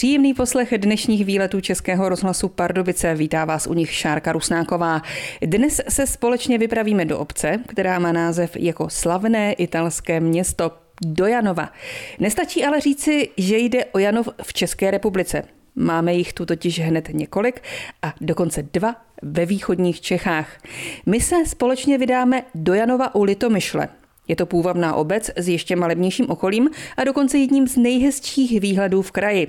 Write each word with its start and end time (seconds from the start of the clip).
Příjemný 0.00 0.34
poslech 0.34 0.74
dnešních 0.78 1.24
výletů 1.24 1.60
Českého 1.60 2.08
rozhlasu 2.08 2.48
Pardubice. 2.48 3.14
Vítá 3.14 3.44
vás 3.44 3.66
u 3.66 3.74
nich 3.74 3.92
Šárka 3.92 4.32
Rusnáková. 4.32 5.02
Dnes 5.42 5.80
se 5.88 6.06
společně 6.06 6.58
vypravíme 6.58 7.04
do 7.04 7.18
obce, 7.18 7.58
která 7.68 7.98
má 7.98 8.12
název 8.12 8.56
jako 8.56 8.90
slavné 8.90 9.52
italské 9.52 10.20
město 10.20 10.72
do 11.06 11.26
Janova. 11.26 11.72
Nestačí 12.18 12.64
ale 12.64 12.80
říci, 12.80 13.28
že 13.36 13.58
jde 13.58 13.84
o 13.84 13.98
Janov 13.98 14.28
v 14.42 14.52
České 14.52 14.90
republice. 14.90 15.42
Máme 15.74 16.14
jich 16.14 16.32
tu 16.32 16.46
totiž 16.46 16.80
hned 16.80 17.08
několik 17.12 17.62
a 18.02 18.14
dokonce 18.20 18.62
dva 18.62 18.96
ve 19.22 19.46
východních 19.46 20.00
Čechách. 20.00 20.58
My 21.06 21.20
se 21.20 21.46
společně 21.46 21.98
vydáme 21.98 22.42
do 22.54 22.74
Janova 22.74 23.14
u 23.14 23.22
Litomyšle. 23.22 23.88
Je 24.28 24.36
to 24.36 24.46
půvabná 24.46 24.94
obec 24.94 25.30
s 25.36 25.48
ještě 25.48 25.76
malebnějším 25.76 26.30
okolím 26.30 26.70
a 26.96 27.04
dokonce 27.04 27.38
jedním 27.38 27.68
z 27.68 27.76
nejhezčích 27.76 28.60
výhledů 28.60 29.02
v 29.02 29.10
kraji. 29.10 29.48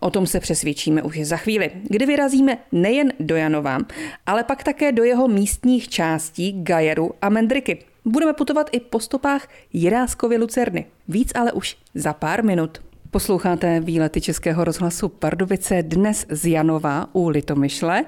O 0.00 0.10
tom 0.10 0.26
se 0.26 0.40
přesvědčíme 0.40 1.02
už 1.02 1.20
za 1.22 1.36
chvíli, 1.36 1.70
kdy 1.88 2.06
vyrazíme 2.06 2.58
nejen 2.72 3.12
do 3.20 3.36
Janova, 3.36 3.78
ale 4.26 4.44
pak 4.44 4.64
také 4.64 4.92
do 4.92 5.04
jeho 5.04 5.28
místních 5.28 5.88
částí 5.88 6.62
Gajeru 6.62 7.10
a 7.22 7.28
Mendriky. 7.28 7.78
Budeme 8.04 8.32
putovat 8.32 8.70
i 8.72 8.80
po 8.80 9.00
stopách 9.00 9.48
Jiráskovy 9.72 10.36
Lucerny. 10.36 10.86
Víc 11.08 11.32
ale 11.34 11.52
už 11.52 11.76
za 11.94 12.12
pár 12.12 12.44
minut. 12.44 12.78
Posloucháte 13.10 13.80
výlety 13.80 14.20
Českého 14.20 14.64
rozhlasu 14.64 15.08
Pardubice 15.08 15.82
dnes 15.82 16.26
z 16.28 16.46
Janova 16.46 17.08
u 17.12 17.28
Litomyšle. 17.28 18.04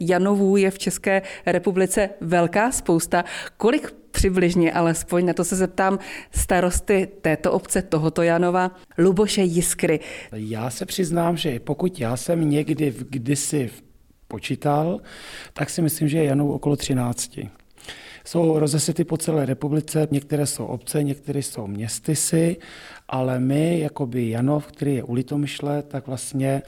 Janovů 0.00 0.56
je 0.56 0.70
v 0.70 0.78
České 0.78 1.22
republice 1.46 2.10
velká 2.20 2.72
spousta. 2.72 3.24
Kolik 3.56 3.94
přibližně 4.14 4.72
alespoň, 4.72 5.26
na 5.26 5.32
to 5.32 5.44
se 5.44 5.56
zeptám 5.56 5.98
starosty 6.30 7.08
této 7.20 7.52
obce, 7.52 7.82
tohoto 7.82 8.22
Janova, 8.22 8.70
Luboše 8.98 9.42
Jiskry. 9.42 10.00
Já 10.32 10.70
se 10.70 10.86
přiznám, 10.86 11.36
že 11.36 11.60
pokud 11.60 12.00
já 12.00 12.16
jsem 12.16 12.50
někdy 12.50 12.90
v 12.90 13.10
kdysi 13.10 13.70
počítal, 14.28 15.00
tak 15.52 15.70
si 15.70 15.82
myslím, 15.82 16.08
že 16.08 16.18
je 16.18 16.24
Janov 16.24 16.50
okolo 16.50 16.76
13 16.76 17.38
jsou 18.24 18.58
rozesety 18.58 19.04
po 19.04 19.16
celé 19.16 19.46
republice, 19.46 20.08
některé 20.10 20.46
jsou 20.46 20.64
obce, 20.64 21.02
některé 21.02 21.38
jsou 21.38 21.66
městysy, 21.66 22.56
ale 23.08 23.40
my, 23.40 23.80
jakoby 23.80 24.30
Janov, 24.30 24.66
který 24.66 24.94
je 24.94 25.02
u 25.02 25.14
Litomyšle, 25.14 25.82
tak 25.82 26.06
vlastně 26.06 26.62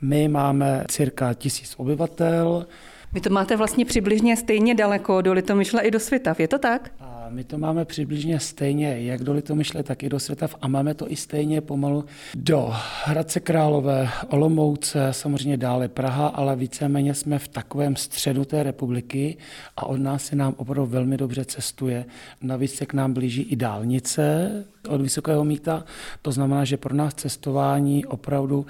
my 0.00 0.28
máme 0.28 0.84
cirka 0.88 1.34
tisíc 1.34 1.74
obyvatel. 1.76 2.66
Vy 3.12 3.20
to 3.20 3.30
máte 3.30 3.56
vlastně 3.56 3.84
přibližně 3.84 4.36
stejně 4.36 4.74
daleko 4.74 5.22
do 5.22 5.32
Litomyšle 5.32 5.82
i 5.82 5.90
do 5.90 6.00
Svitav, 6.00 6.40
je 6.40 6.48
to 6.48 6.58
tak? 6.58 6.90
A 7.00 7.26
my 7.30 7.44
to 7.44 7.58
máme 7.58 7.84
přibližně 7.84 8.40
stejně, 8.40 9.00
jak 9.00 9.24
do 9.24 9.32
Litomyšle, 9.32 9.82
tak 9.82 10.02
i 10.02 10.08
do 10.08 10.20
Světav 10.20 10.56
a 10.60 10.68
máme 10.68 10.94
to 10.94 11.12
i 11.12 11.16
stejně 11.16 11.60
pomalu 11.60 12.04
do 12.34 12.72
Hradce 13.04 13.40
Králové, 13.40 14.08
Olomouce, 14.28 15.08
samozřejmě 15.10 15.56
dále 15.56 15.88
Praha, 15.88 16.26
ale 16.26 16.56
víceméně 16.56 17.14
jsme 17.14 17.38
v 17.38 17.48
takovém 17.48 17.96
středu 17.96 18.44
té 18.44 18.62
republiky 18.62 19.36
a 19.76 19.86
od 19.86 19.96
nás 19.96 20.24
se 20.24 20.36
nám 20.36 20.54
opravdu 20.56 20.86
velmi 20.86 21.16
dobře 21.16 21.44
cestuje. 21.44 22.04
Navíc 22.42 22.74
se 22.74 22.86
k 22.86 22.94
nám 22.94 23.12
blíží 23.12 23.42
i 23.42 23.56
dálnice 23.56 24.50
od 24.88 25.00
Vysokého 25.00 25.44
míta, 25.44 25.84
to 26.22 26.32
znamená, 26.32 26.64
že 26.64 26.76
pro 26.76 26.94
nás 26.94 27.14
cestování 27.14 28.06
opravdu 28.06 28.66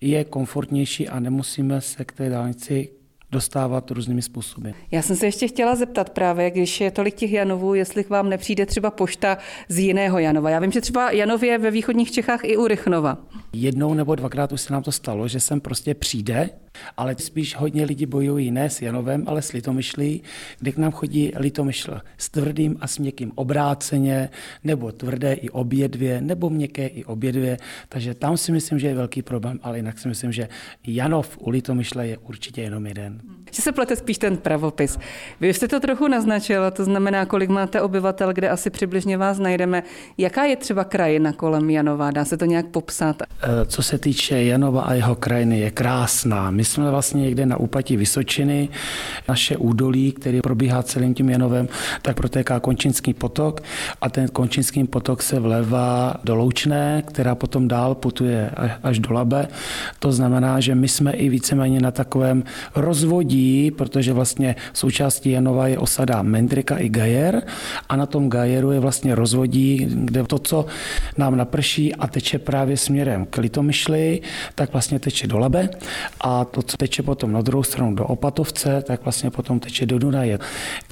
je 0.00 0.24
komfortnější 0.24 1.08
a 1.08 1.20
nemusíme 1.20 1.80
se 1.80 2.04
k 2.04 2.12
té 2.12 2.28
dálnici 2.28 2.88
dostávat 3.32 3.90
různými 3.90 4.22
způsoby. 4.22 4.70
Já 4.90 5.02
jsem 5.02 5.16
se 5.16 5.26
ještě 5.26 5.48
chtěla 5.48 5.74
zeptat 5.74 6.10
právě, 6.10 6.50
když 6.50 6.80
je 6.80 6.90
tolik 6.90 7.14
těch 7.14 7.32
Janovů, 7.32 7.74
jestli 7.74 8.04
k 8.04 8.10
vám 8.10 8.28
nepřijde 8.28 8.66
třeba 8.66 8.90
pošta 8.90 9.38
z 9.68 9.78
jiného 9.78 10.18
Janova. 10.18 10.50
Já 10.50 10.60
vím, 10.60 10.72
že 10.72 10.80
třeba 10.80 11.10
Janov 11.10 11.42
je 11.42 11.58
ve 11.58 11.70
východních 11.70 12.12
Čechách 12.12 12.40
i 12.42 12.56
u 12.56 12.66
Rychnova. 12.66 13.18
Jednou 13.52 13.94
nebo 13.94 14.14
dvakrát 14.14 14.52
už 14.52 14.60
se 14.60 14.72
nám 14.72 14.82
to 14.82 14.92
stalo, 14.92 15.28
že 15.28 15.40
sem 15.40 15.60
prostě 15.60 15.94
přijde 15.94 16.50
ale 16.96 17.16
spíš 17.18 17.56
hodně 17.56 17.84
lidí 17.84 18.06
bojují 18.06 18.50
ne 18.50 18.70
s 18.70 18.82
Janovem, 18.82 19.24
ale 19.26 19.42
s 19.42 19.52
Litomyšlí, 19.52 20.22
kde 20.58 20.72
k 20.72 20.78
nám 20.78 20.92
chodí 20.92 21.32
Litomyšl 21.36 22.00
s 22.18 22.28
tvrdým 22.28 22.76
a 22.80 22.86
s 22.86 22.98
měkkým 22.98 23.32
obráceně, 23.34 24.28
nebo 24.64 24.92
tvrdé 24.92 25.32
i 25.32 25.48
obě 25.48 25.88
dvě, 25.88 26.20
nebo 26.20 26.50
měkké 26.50 26.86
i 26.86 27.04
obě 27.04 27.32
dvě. 27.32 27.56
Takže 27.88 28.14
tam 28.14 28.36
si 28.36 28.52
myslím, 28.52 28.78
že 28.78 28.86
je 28.86 28.94
velký 28.94 29.22
problém, 29.22 29.60
ale 29.62 29.78
jinak 29.78 29.98
si 29.98 30.08
myslím, 30.08 30.32
že 30.32 30.48
Janov 30.86 31.38
u 31.38 31.50
Litomyšle 31.50 32.06
je 32.06 32.18
určitě 32.18 32.62
jenom 32.62 32.86
jeden. 32.86 33.20
Že 33.50 33.62
se 33.62 33.72
plete 33.72 33.96
spíš 33.96 34.18
ten 34.18 34.36
pravopis. 34.36 34.98
Vy 35.40 35.54
jste 35.54 35.68
to 35.68 35.80
trochu 35.80 36.08
naznačila, 36.08 36.70
to 36.70 36.84
znamená, 36.84 37.26
kolik 37.26 37.50
máte 37.50 37.80
obyvatel, 37.80 38.32
kde 38.32 38.48
asi 38.48 38.70
přibližně 38.70 39.16
vás 39.16 39.38
najdeme. 39.38 39.82
Jaká 40.18 40.44
je 40.44 40.56
třeba 40.56 40.84
krajina 40.84 41.32
kolem 41.32 41.70
Janova? 41.70 42.10
Dá 42.10 42.24
se 42.24 42.36
to 42.36 42.44
nějak 42.44 42.66
popsat? 42.66 43.22
Eh, 43.22 43.66
co 43.66 43.82
se 43.82 43.98
týče 43.98 44.42
Janova 44.42 44.82
a 44.82 44.94
jeho 44.94 45.14
krajiny, 45.14 45.60
je 45.60 45.70
krásná. 45.70 46.50
My 46.50 46.64
jsme 46.70 46.90
vlastně 46.90 47.22
někde 47.22 47.46
na 47.46 47.56
úpatí 47.56 47.96
Vysočiny. 47.96 48.68
Naše 49.28 49.56
údolí, 49.56 50.12
který 50.12 50.40
probíhá 50.40 50.82
celým 50.82 51.14
tím 51.14 51.30
Janovem, 51.30 51.68
tak 52.02 52.16
protéká 52.16 52.60
Končinský 52.60 53.14
potok 53.14 53.60
a 54.00 54.08
ten 54.08 54.28
Končinský 54.28 54.84
potok 54.84 55.22
se 55.22 55.40
vlevá 55.40 56.14
do 56.24 56.34
Loučné, 56.34 57.02
která 57.06 57.34
potom 57.34 57.68
dál 57.68 57.94
putuje 57.94 58.50
až 58.82 58.98
do 58.98 59.12
Labe. 59.14 59.48
To 59.98 60.12
znamená, 60.12 60.60
že 60.60 60.74
my 60.74 60.88
jsme 60.88 61.12
i 61.12 61.28
víceméně 61.28 61.80
na 61.80 61.90
takovém 61.90 62.44
rozvodí, 62.74 63.70
protože 63.70 64.12
vlastně 64.12 64.56
součástí 64.72 65.30
Janova 65.30 65.68
je 65.68 65.78
osada 65.78 66.22
Mendrika 66.22 66.76
i 66.76 66.88
Gajer 66.88 67.42
a 67.88 67.96
na 67.96 68.06
tom 68.06 68.30
Gajeru 68.30 68.72
je 68.72 68.80
vlastně 68.80 69.14
rozvodí, 69.14 69.86
kde 69.90 70.24
to, 70.24 70.38
co 70.38 70.66
nám 71.18 71.36
naprší 71.36 71.94
a 71.94 72.06
teče 72.06 72.38
právě 72.38 72.76
směrem 72.76 73.26
k 73.30 73.36
Litomyšli, 73.36 74.20
tak 74.54 74.72
vlastně 74.72 74.98
teče 74.98 75.26
do 75.26 75.38
Labe 75.38 75.68
a 76.20 76.44
to, 76.50 76.62
co 76.62 76.76
teče 76.76 77.02
potom 77.02 77.32
na 77.32 77.42
druhou 77.42 77.62
stranu 77.62 77.94
do 77.94 78.04
Opatovce, 78.04 78.82
tak 78.86 79.04
vlastně 79.04 79.30
potom 79.30 79.60
teče 79.60 79.86
do 79.86 79.98
Dunaje. 79.98 80.38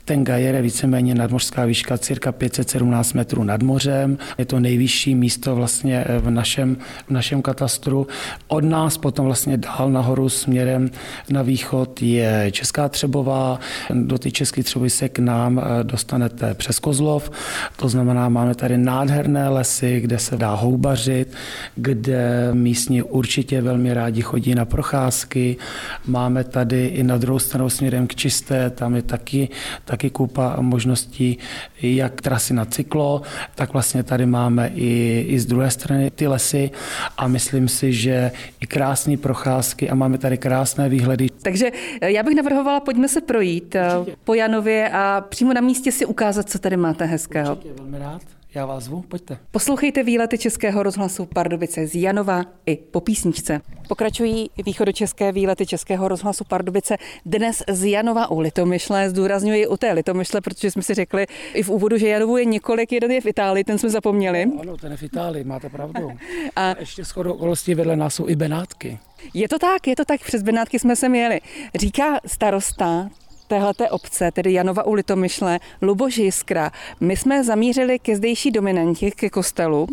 Ten 0.05 0.25
Gajer 0.25 0.55
je 0.55 0.63
víceméně 0.63 1.15
nadmořská 1.15 1.65
výška 1.65 1.99
cirka 1.99 2.33
517 2.33 3.13
metrů 3.13 3.45
nad 3.45 3.63
mořem. 3.63 4.19
Je 4.39 4.45
to 4.45 4.61
nejvyšší 4.61 5.15
místo 5.15 5.57
vlastně 5.57 6.05
v 6.19 6.31
našem, 6.31 6.77
v 7.07 7.11
našem 7.11 7.43
katastru. 7.43 8.07
Od 8.49 8.65
nás 8.65 8.99
potom 8.99 9.27
vlastně 9.27 9.57
dál 9.57 9.91
nahoru 9.91 10.29
směrem 10.29 10.91
na 11.31 11.43
východ 11.43 12.03
je 12.03 12.49
Česká 12.51 12.89
Třebová. 12.89 13.61
Do 13.91 14.19
ty 14.19 14.33
České 14.33 14.63
Třebovy 14.63 14.91
se 14.91 15.09
k 15.09 15.19
nám 15.19 15.59
eh, 15.59 15.85
dostanete 15.85 16.55
přes 16.55 16.79
Kozlov. 16.79 17.31
To 17.77 17.89
znamená, 17.89 18.29
máme 18.29 18.55
tady 18.55 18.79
nádherné 18.79 19.49
lesy, 19.49 20.01
kde 20.01 20.19
se 20.19 20.37
dá 20.37 20.55
houbařit, 20.55 21.35
kde 21.77 22.51
místní 22.53 23.03
určitě 23.03 23.61
velmi 23.61 23.95
rádi 23.95 24.23
chodí 24.23 24.55
na 24.55 24.65
procházky. 24.65 25.48
Máme 26.07 26.45
tady 26.45 26.87
i 26.87 27.03
na 27.03 27.17
druhou 27.17 27.39
stranu 27.39 27.71
směrem 27.71 28.07
k 28.07 28.15
Čisté, 28.15 28.71
tam 28.71 28.95
je 28.97 29.03
taky, 29.03 29.49
taky 29.85 30.11
kupa 30.11 30.57
možností, 30.61 31.39
jak 31.83 32.21
trasy 32.21 32.55
na 32.55 32.65
cyklo, 32.65 33.23
tak 33.55 33.73
vlastně 33.73 34.03
tady 34.03 34.27
máme 34.27 34.71
i, 34.75 35.21
i 35.29 35.39
z 35.41 35.47
druhé 35.47 35.71
strany 35.71 36.11
ty 36.11 36.27
lesy 36.27 36.71
a 37.17 37.29
myslím 37.29 37.69
si, 37.69 37.93
že 37.93 38.31
i 38.61 38.67
krásné 38.67 39.17
procházky 39.17 39.91
a 39.91 39.95
máme 39.95 40.19
tady 40.19 40.39
krásné 40.39 40.89
výhledy. 40.89 41.29
Takže 41.43 41.71
eh, 42.01 42.11
já 42.11 42.23
bych 42.23 42.37
navrhovala, 42.37 42.81
pojďme 42.81 43.09
se 43.09 43.21
projít 43.21 43.75
eh, 43.75 43.99
Určitě. 43.99 44.17
po 44.25 44.35
Janově 44.35 44.91
a 44.93 45.25
přímo 45.29 45.53
na 45.53 45.61
místě 45.61 45.93
si 45.93 46.07
ukázat, 46.07 46.51
co 46.51 46.59
tady 46.59 46.77
máte 46.77 47.05
hezkého. 47.05 47.53
Určitě, 47.53 47.75
velmi 47.79 47.99
rád. 47.99 48.38
Já 48.59 48.67
vás 48.67 48.85
zvu, 48.85 49.03
pojďte. 49.03 49.39
Poslouchejte 49.51 50.03
výlety 50.03 50.39
Českého 50.39 50.83
rozhlasu 50.83 51.27
Pardubice 51.27 51.87
z 51.87 51.95
Janova 51.95 52.45
i 52.67 52.77
po 52.77 53.01
písničce. 53.01 53.61
Pokračují 53.89 54.51
východočeské 54.65 55.33
výlety 55.33 55.67
Českého 55.67 56.09
rozhlasu 56.09 56.45
Pardubice 56.45 56.97
dnes 57.27 57.63
z 57.69 57.91
Janova 57.91 58.31
u 58.31 58.41
Litomyšle. 58.41 59.11
Zdůrazňuji 59.11 59.67
u 59.67 59.77
té 59.77 59.93
Litomyšle, 59.93 60.41
protože 60.41 60.71
jsme 60.71 60.83
si 60.83 60.95
řekli 60.95 61.27
i 61.55 61.63
v 61.63 61.69
úvodu, 61.71 61.99
že 61.99 62.09
Janovu 62.09 62.37
je 62.37 62.45
několik, 62.45 62.93
jeden 62.93 63.11
je 63.11 63.21
v 63.21 63.27
Itálii, 63.27 63.65
ten 63.65 63.79
jsme 63.79 63.91
zapomněli. 63.91 64.47
No, 64.47 64.61
ano, 64.61 64.77
ten 64.77 64.93
je 64.93 64.97
v 64.97 65.03
Itálii, 65.03 65.45
máte 65.45 65.69
pravdu. 65.69 66.11
A, 66.57 66.71
a 66.71 66.81
ještě 66.81 67.05
shodou 67.05 67.33
okolností 67.33 67.75
vedle 67.75 67.97
nás 67.97 68.15
jsou 68.15 68.29
i 68.29 68.37
Benátky. 68.37 68.99
Je 69.35 69.49
to 69.49 69.59
tak, 69.59 69.87
je 69.87 69.97
to 69.97 70.05
tak, 70.05 70.21
přes 70.21 70.43
Benátky 70.43 70.79
jsme 70.79 70.97
se 70.97 71.09
měli. 71.09 71.41
Říká 71.75 72.21
starosta 72.27 73.11
téhleté 73.49 73.91
obce, 73.91 74.31
tedy 74.31 74.53
Janova 74.53 74.87
u 74.87 74.93
Litomyšle, 74.93 75.61
Luboš 75.83 76.19
Jiskra. 76.19 76.71
My 77.01 77.17
jsme 77.17 77.45
zamířili 77.45 77.99
ke 77.99 78.17
zdejší 78.17 78.51
dominantě, 78.51 79.11
ke 79.11 79.31
kostelu 79.31 79.87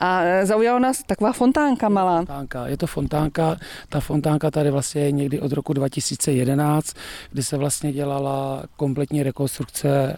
a 0.00 0.22
zaujala 0.42 0.78
nás 0.78 1.02
taková 1.02 1.32
fontánka 1.32 1.88
malá. 1.88 2.16
Fontánka, 2.16 2.66
je 2.66 2.76
to 2.76 2.86
fontánka, 2.86 3.56
ta 3.88 4.00
fontánka 4.00 4.50
tady 4.50 4.70
vlastně 4.70 5.02
je 5.02 5.12
někdy 5.12 5.40
od 5.40 5.52
roku 5.52 5.72
2011, 5.72 6.96
kdy 7.30 7.42
se 7.42 7.56
vlastně 7.56 7.92
dělala 7.92 8.62
kompletní 8.76 9.22
rekonstrukce 9.22 10.16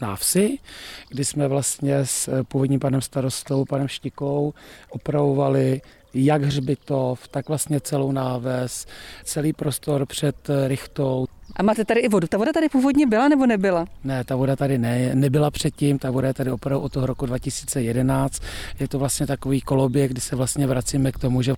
návsi, 0.00 0.58
kdy 1.08 1.24
jsme 1.24 1.48
vlastně 1.48 2.06
s 2.06 2.42
původním 2.48 2.80
panem 2.80 3.00
starostou, 3.00 3.64
panem 3.64 3.88
Štikou, 3.88 4.54
opravovali 4.90 5.80
jak 6.14 6.42
hřbitov, 6.42 7.28
tak 7.28 7.48
vlastně 7.48 7.80
celou 7.80 8.12
náves, 8.12 8.86
celý 9.24 9.52
prostor 9.52 10.06
před 10.06 10.50
Richtou. 10.66 11.26
A 11.56 11.62
máte 11.62 11.84
tady 11.84 12.00
i 12.00 12.08
vodu. 12.08 12.26
Ta 12.26 12.38
voda 12.38 12.52
tady 12.52 12.68
původně 12.68 13.06
byla 13.06 13.28
nebo 13.28 13.46
nebyla? 13.46 13.86
Ne, 14.04 14.24
ta 14.24 14.36
voda 14.36 14.56
tady 14.56 14.78
ne, 14.78 15.14
nebyla 15.14 15.50
předtím, 15.50 15.98
ta 15.98 16.10
voda 16.10 16.28
je 16.28 16.34
tady 16.34 16.50
opravdu 16.50 16.80
od 16.80 16.92
toho 16.92 17.06
roku 17.06 17.26
2011. 17.26 18.42
Je 18.80 18.88
to 18.88 18.98
vlastně 18.98 19.26
takový 19.26 19.60
koloběh, 19.60 20.10
kdy 20.10 20.20
se 20.20 20.36
vlastně 20.36 20.66
vracíme 20.66 21.12
k 21.12 21.18
tomu, 21.18 21.42
že 21.42 21.54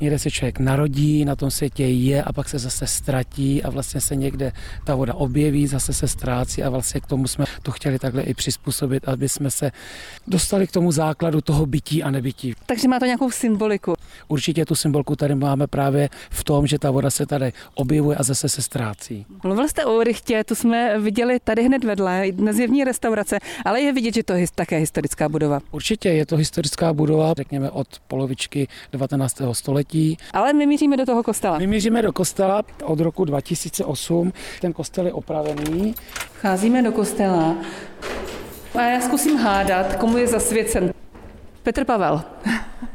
někde 0.00 0.18
se 0.18 0.30
člověk 0.30 0.58
narodí, 0.58 1.24
na 1.24 1.36
tom 1.36 1.50
světě 1.50 1.86
je 1.86 2.22
a 2.22 2.32
pak 2.32 2.48
se 2.48 2.58
zase 2.58 2.86
ztratí 2.86 3.62
a 3.62 3.70
vlastně 3.70 4.00
se 4.00 4.16
někde 4.16 4.52
ta 4.84 4.94
voda 4.94 5.14
objeví, 5.14 5.66
zase 5.66 5.92
se 5.92 6.08
ztrácí 6.08 6.62
a 6.62 6.70
vlastně 6.70 7.00
k 7.00 7.06
tomu 7.06 7.28
jsme 7.28 7.44
to 7.62 7.72
chtěli 7.72 7.98
takhle 7.98 8.22
i 8.22 8.34
přizpůsobit, 8.34 9.08
aby 9.08 9.28
jsme 9.28 9.50
se 9.50 9.70
dostali 10.26 10.66
k 10.66 10.72
tomu 10.72 10.92
základu 10.92 11.40
toho 11.40 11.66
bytí 11.66 12.02
a 12.02 12.10
nebytí. 12.10 12.54
Takže 12.66 12.88
má 12.88 12.98
to 12.98 13.04
nějakou 13.04 13.30
symboliku. 13.30 13.94
Určitě 14.28 14.64
tu 14.64 14.74
symbolku 14.74 15.16
tady 15.16 15.34
máme 15.34 15.66
právě 15.66 16.08
v 16.30 16.44
tom, 16.44 16.66
že 16.66 16.78
ta 16.78 16.90
voda 16.90 17.10
se 17.10 17.26
tady 17.26 17.52
objevuje 17.74 18.16
a 18.16 18.22
zase 18.22 18.48
se 18.48 18.62
ztrácí. 18.62 19.25
Mluvil 19.44 19.68
jste 19.68 19.84
o 19.84 20.02
rychtě, 20.02 20.44
tu 20.44 20.54
jsme 20.54 21.00
viděli 21.00 21.38
tady 21.44 21.62
hned 21.62 21.84
vedle, 21.84 22.26
nezjevní 22.36 22.84
restaurace, 22.84 23.38
ale 23.64 23.80
je 23.80 23.92
vidět, 23.92 24.14
že 24.14 24.22
to 24.22 24.32
je 24.32 24.46
také 24.54 24.76
historická 24.76 25.28
budova. 25.28 25.60
Určitě 25.70 26.08
je 26.08 26.26
to 26.26 26.36
historická 26.36 26.92
budova, 26.92 27.34
řekněme 27.36 27.70
od 27.70 27.86
polovičky 28.08 28.68
19. 28.92 29.42
století. 29.52 30.16
Ale 30.32 30.52
my 30.52 30.66
míříme 30.66 30.96
do 30.96 31.06
toho 31.06 31.22
kostela. 31.22 31.58
My 31.58 31.66
míříme 31.66 32.02
do 32.02 32.12
kostela 32.12 32.62
od 32.84 33.00
roku 33.00 33.24
2008. 33.24 34.32
Ten 34.60 34.72
kostel 34.72 35.06
je 35.06 35.12
opravený. 35.12 35.94
Vcházíme 36.38 36.82
do 36.82 36.92
kostela 36.92 37.56
a 38.74 38.82
já 38.82 39.00
zkusím 39.00 39.36
hádat, 39.36 39.96
komu 39.96 40.18
je 40.18 40.26
zasvěcen. 40.26 40.92
Petr 41.62 41.84
Pavel. 41.84 42.22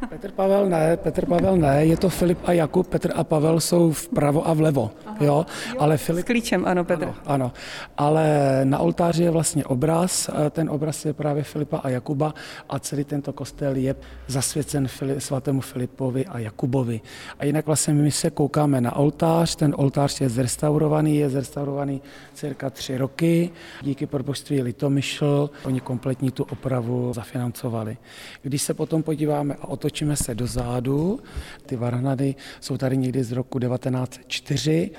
Petr 0.10 0.32
Pavel 0.32 0.70
ne, 0.70 0.98
Petr 0.98 1.26
Pavel 1.26 1.58
ne, 1.58 1.86
je 1.86 1.98
to 1.98 2.10
Filip 2.10 2.40
a 2.46 2.52
Jakub, 2.52 2.88
Petr 2.88 3.12
a 3.16 3.24
Pavel 3.24 3.60
jsou 3.60 3.92
vpravo 3.92 4.48
a 4.48 4.54
vlevo, 4.54 4.92
Aha, 5.06 5.18
jo, 5.22 5.46
ale 5.80 5.98
Filip... 5.98 6.26
S 6.26 6.28
klíčem, 6.28 6.66
ano, 6.66 6.84
Petr. 6.84 7.04
Ano, 7.04 7.16
ano, 7.26 7.52
ale 7.98 8.62
na 8.64 8.80
oltáři 8.80 9.24
je 9.24 9.32
vlastně 9.32 9.66
obraz, 9.66 10.30
ten 10.52 10.70
obraz 10.70 11.06
je 11.06 11.14
právě 11.14 11.44
Filipa 11.44 11.78
a 11.78 11.90
Jakuba 11.90 12.34
a 12.70 12.80
celý 12.80 13.04
tento 13.04 13.34
kostel 13.34 13.76
je 13.76 13.96
zasvěcen 14.28 14.88
Fili, 14.88 15.22
svatému 15.22 15.62
Filipovi 15.62 16.26
a 16.26 16.40
Jakubovi. 16.40 17.02
A 17.40 17.46
jinak 17.46 17.66
vlastně 17.66 17.94
my 17.94 18.12
se 18.12 18.30
koukáme 18.30 18.82
na 18.82 18.96
oltář, 18.96 19.56
ten 19.56 19.74
oltář 19.78 20.22
je 20.22 20.30
zrestaurovaný, 20.30 21.18
je 21.18 21.30
zrestaurovaný 21.30 22.02
cirka 22.34 22.70
tři 22.70 22.98
roky, 22.98 23.50
díky 23.82 24.06
probožství 24.06 24.62
Litomyšl, 24.62 25.50
oni 25.64 25.80
kompletní 25.82 26.32
tu 26.32 26.44
opravu 26.44 27.14
zafinancovali. 27.14 27.98
Když 28.42 28.62
se 28.62 28.74
potom 28.74 29.04
podíváme 29.04 29.56
otočíme 29.72 30.16
se 30.16 30.36
dozadu, 30.36 31.20
ty 31.66 31.76
varhnady 31.76 32.36
jsou 32.60 32.78
tady 32.78 32.98
někdy 32.98 33.24
z 33.24 33.32
roku 33.32 33.60
1904, 33.60 34.92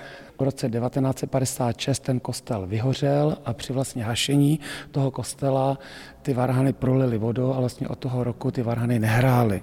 v 0.43 0.45
roce 0.45 0.71
1956 0.71 1.99
ten 1.99 2.21
kostel 2.21 2.67
vyhořel 2.67 3.37
a 3.45 3.53
při 3.53 3.73
vlastně 3.73 4.05
hašení 4.05 4.61
toho 4.91 5.11
kostela 5.11 5.79
ty 6.23 6.35
varhany 6.35 6.73
prolily 6.73 7.19
vodou 7.19 7.55
a 7.55 7.61
vlastně 7.61 7.89
od 7.89 7.99
toho 7.99 8.25
roku 8.25 8.51
ty 8.51 8.63
varhany 8.63 8.99
nehrály. 8.99 9.63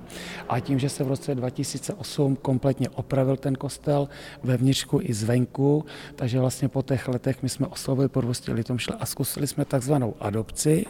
A 0.49 0.59
tím, 0.59 0.79
že 0.79 0.89
se 0.89 1.03
v 1.03 1.07
roce 1.07 1.35
2008 1.35 2.35
kompletně 2.35 2.89
opravil 2.89 3.37
ten 3.37 3.55
kostel 3.55 4.09
ve 4.43 4.57
vnitřku 4.57 4.99
i 5.03 5.13
zvenku, 5.13 5.85
takže 6.15 6.39
vlastně 6.39 6.67
po 6.67 6.81
těch 6.81 7.07
letech 7.07 7.43
my 7.43 7.49
jsme 7.49 7.67
oslovili 7.67 8.09
podvosti 8.09 8.51
Litomšle 8.51 8.95
a 8.99 9.05
zkusili 9.05 9.47
jsme 9.47 9.65
takzvanou 9.65 10.15
adopci 10.19 10.85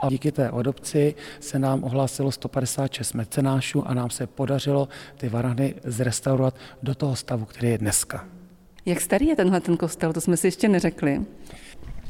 a 0.00 0.08
díky 0.08 0.32
té 0.32 0.48
adopci 0.48 1.14
se 1.40 1.58
nám 1.58 1.84
ohlásilo 1.84 2.32
156 2.32 3.12
mecenášů 3.12 3.88
a 3.88 3.94
nám 3.94 4.10
se 4.10 4.26
podařilo 4.26 4.88
ty 5.16 5.28
varhany 5.28 5.74
zrestaurovat 5.84 6.54
do 6.82 6.94
toho 6.94 7.16
stavu, 7.16 7.44
který 7.44 7.68
je 7.68 7.78
dneska. 7.78 8.38
Jak 8.88 9.00
starý 9.00 9.26
je 9.26 9.36
tenhle 9.36 9.60
ten 9.60 9.76
kostel, 9.76 10.12
to 10.12 10.20
jsme 10.20 10.36
si 10.36 10.46
ještě 10.46 10.68
neřekli. 10.68 11.20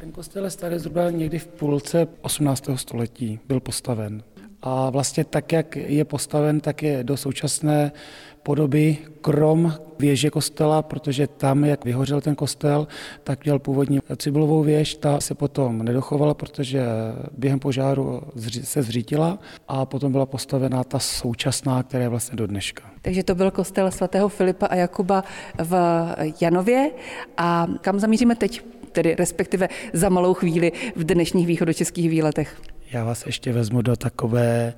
Ten 0.00 0.12
kostel 0.12 0.44
je 0.44 0.50
starý 0.50 0.78
zhruba 0.78 1.10
někdy 1.10 1.38
v 1.38 1.46
půlce 1.46 2.08
18. 2.20 2.70
století, 2.75 3.40
byl 3.48 3.60
postaven. 3.60 4.22
A 4.62 4.90
vlastně 4.90 5.25
tak, 5.25 5.52
jak 5.52 5.76
je 5.76 6.05
postaven, 6.05 6.60
tak 6.60 6.82
je 6.82 7.05
do 7.05 7.16
současné 7.16 7.93
podoby 8.43 8.96
krom 9.20 9.75
věže 9.99 10.31
kostela, 10.31 10.82
protože 10.82 11.26
tam, 11.26 11.64
jak 11.64 11.84
vyhořel 11.84 12.20
ten 12.20 12.34
kostel, 12.34 12.88
tak 13.25 13.44
měl 13.44 13.58
původní 13.58 13.99
cibulovou 14.16 14.62
věž, 14.62 14.94
ta 14.94 15.20
se 15.20 15.34
potom 15.34 15.82
nedochovala, 15.82 16.34
protože 16.34 16.82
během 17.38 17.58
požáru 17.58 18.22
se 18.62 18.82
zřítila 18.82 19.38
a 19.69 19.87
potom 19.87 20.12
byla 20.12 20.26
postavená 20.26 20.84
ta 20.84 20.99
současná, 20.99 21.82
která 21.82 22.02
je 22.02 22.08
vlastně 22.08 22.37
do 22.37 22.46
dneška. 22.46 22.82
Takže 23.02 23.22
to 23.22 23.34
byl 23.34 23.50
kostel 23.50 23.90
svatého 23.90 24.28
Filipa 24.28 24.66
a 24.66 24.75
Jakuba 24.75 25.25
v 25.58 25.75
Janově 26.40 26.90
a 27.37 27.66
kam 27.81 28.00
zamíříme 28.00 28.34
teď? 28.34 28.62
Tedy 28.93 29.14
respektive 29.14 29.69
za 29.93 30.08
malou 30.08 30.34
chvíli 30.34 30.72
v 30.96 31.05
dnešních 31.05 31.46
východočeských 31.46 32.10
výletech. 32.10 32.60
Já 32.93 33.05
vás 33.05 33.26
ještě 33.26 33.52
vezmu 33.52 33.82
do 33.82 33.96
takové 33.96 34.75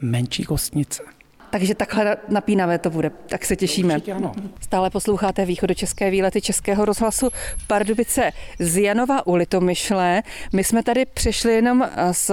menší 0.00 0.44
kostnice. 0.44 1.02
Takže 1.50 1.74
takhle 1.74 2.16
napínavé 2.28 2.78
to 2.78 2.90
bude, 2.90 3.10
tak 3.26 3.44
se 3.44 3.56
těšíme. 3.56 3.94
Určitě 3.94 4.12
ano. 4.12 4.32
Stále 4.60 4.90
posloucháte 4.90 5.44
východočeské 5.44 6.10
výlety 6.10 6.40
Českého 6.40 6.84
rozhlasu 6.84 7.30
Pardubice 7.66 8.32
z 8.58 8.82
Janova 8.82 9.26
u 9.26 9.34
Litomyšle. 9.34 10.22
My 10.52 10.64
jsme 10.64 10.82
tady 10.82 11.04
přišli 11.04 11.52
jenom 11.52 11.88
z 12.12 12.30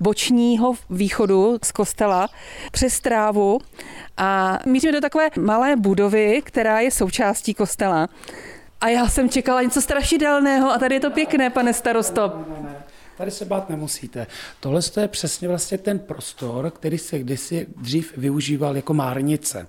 bočního 0.00 0.74
východu 0.90 1.58
z 1.64 1.72
kostela 1.72 2.28
přes 2.72 3.00
trávu 3.00 3.58
a 4.16 4.58
míříme 4.66 4.92
do 4.92 5.00
takové 5.00 5.28
malé 5.40 5.76
budovy, 5.76 6.42
která 6.44 6.80
je 6.80 6.90
součástí 6.90 7.54
kostela. 7.54 8.08
A 8.80 8.88
já 8.88 9.08
jsem 9.08 9.28
čekala 9.28 9.62
něco 9.62 9.82
strašidelného 9.82 10.70
a 10.70 10.78
tady 10.78 10.94
je 10.94 11.00
to 11.00 11.10
pěkné, 11.10 11.50
pane 11.50 11.72
starosto. 11.72 12.32
Tady 13.16 13.30
se 13.30 13.44
bát 13.44 13.70
nemusíte. 13.70 14.26
Tohle 14.60 14.80
je 15.00 15.08
přesně 15.08 15.48
vlastně 15.48 15.78
ten 15.78 15.98
prostor, 15.98 16.70
který 16.70 16.98
se 16.98 17.18
kdysi 17.18 17.66
dřív 17.76 18.16
využíval 18.16 18.76
jako 18.76 18.94
márnice. 18.94 19.68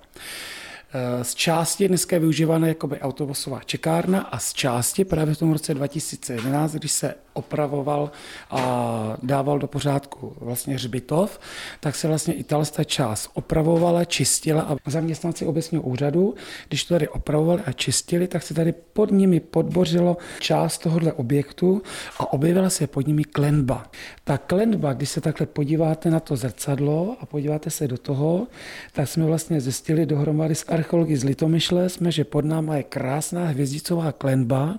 Eh, 0.92 1.24
z 1.24 1.34
části 1.34 1.88
dneska 1.88 2.16
je 2.16 2.20
využívána 2.20 2.66
jako 2.66 2.88
autobusová 3.00 3.60
čekárna 3.64 4.20
a 4.20 4.38
z 4.38 4.52
části 4.52 5.04
právě 5.04 5.34
v 5.34 5.38
tom 5.38 5.52
roce 5.52 5.74
2011, 5.74 6.72
když 6.72 6.92
se 6.92 7.14
opravoval 7.38 8.10
a 8.50 9.16
dával 9.22 9.58
do 9.58 9.66
pořádku 9.66 10.32
vlastně 10.40 10.74
hřbitov, 10.74 11.40
tak 11.80 11.94
se 11.94 12.08
vlastně 12.08 12.34
i 12.34 12.44
ta 12.44 12.84
část 12.84 13.30
opravovala, 13.34 14.04
čistila 14.04 14.62
a 14.62 14.90
zaměstnanci 14.90 15.46
obecního 15.46 15.82
úřadu, 15.82 16.34
když 16.68 16.84
to 16.84 16.94
tady 16.94 17.08
opravovali 17.08 17.62
a 17.66 17.72
čistili, 17.72 18.28
tak 18.28 18.42
se 18.42 18.54
tady 18.54 18.72
pod 18.72 19.10
nimi 19.10 19.40
podbořilo 19.40 20.16
část 20.40 20.78
tohohle 20.78 21.12
objektu 21.12 21.82
a 22.18 22.32
objevila 22.32 22.70
se 22.70 22.86
pod 22.86 23.06
nimi 23.06 23.24
klenba. 23.24 23.86
Ta 24.24 24.38
klenba, 24.38 24.92
když 24.92 25.08
se 25.08 25.20
takhle 25.20 25.46
podíváte 25.46 26.10
na 26.10 26.20
to 26.20 26.36
zrcadlo 26.36 27.16
a 27.20 27.26
podíváte 27.26 27.70
se 27.70 27.88
do 27.88 27.98
toho, 27.98 28.46
tak 28.92 29.08
jsme 29.08 29.24
vlastně 29.24 29.60
zjistili 29.60 30.06
dohromady 30.06 30.54
s 30.54 30.64
archeologi 30.78 31.16
z 31.16 31.24
Litomyšle, 31.24 31.88
jsme, 31.88 32.12
že 32.12 32.24
pod 32.24 32.44
náma 32.44 32.76
je 32.76 32.82
krásná 32.82 33.44
hvězdicová 33.44 34.12
klenba, 34.12 34.78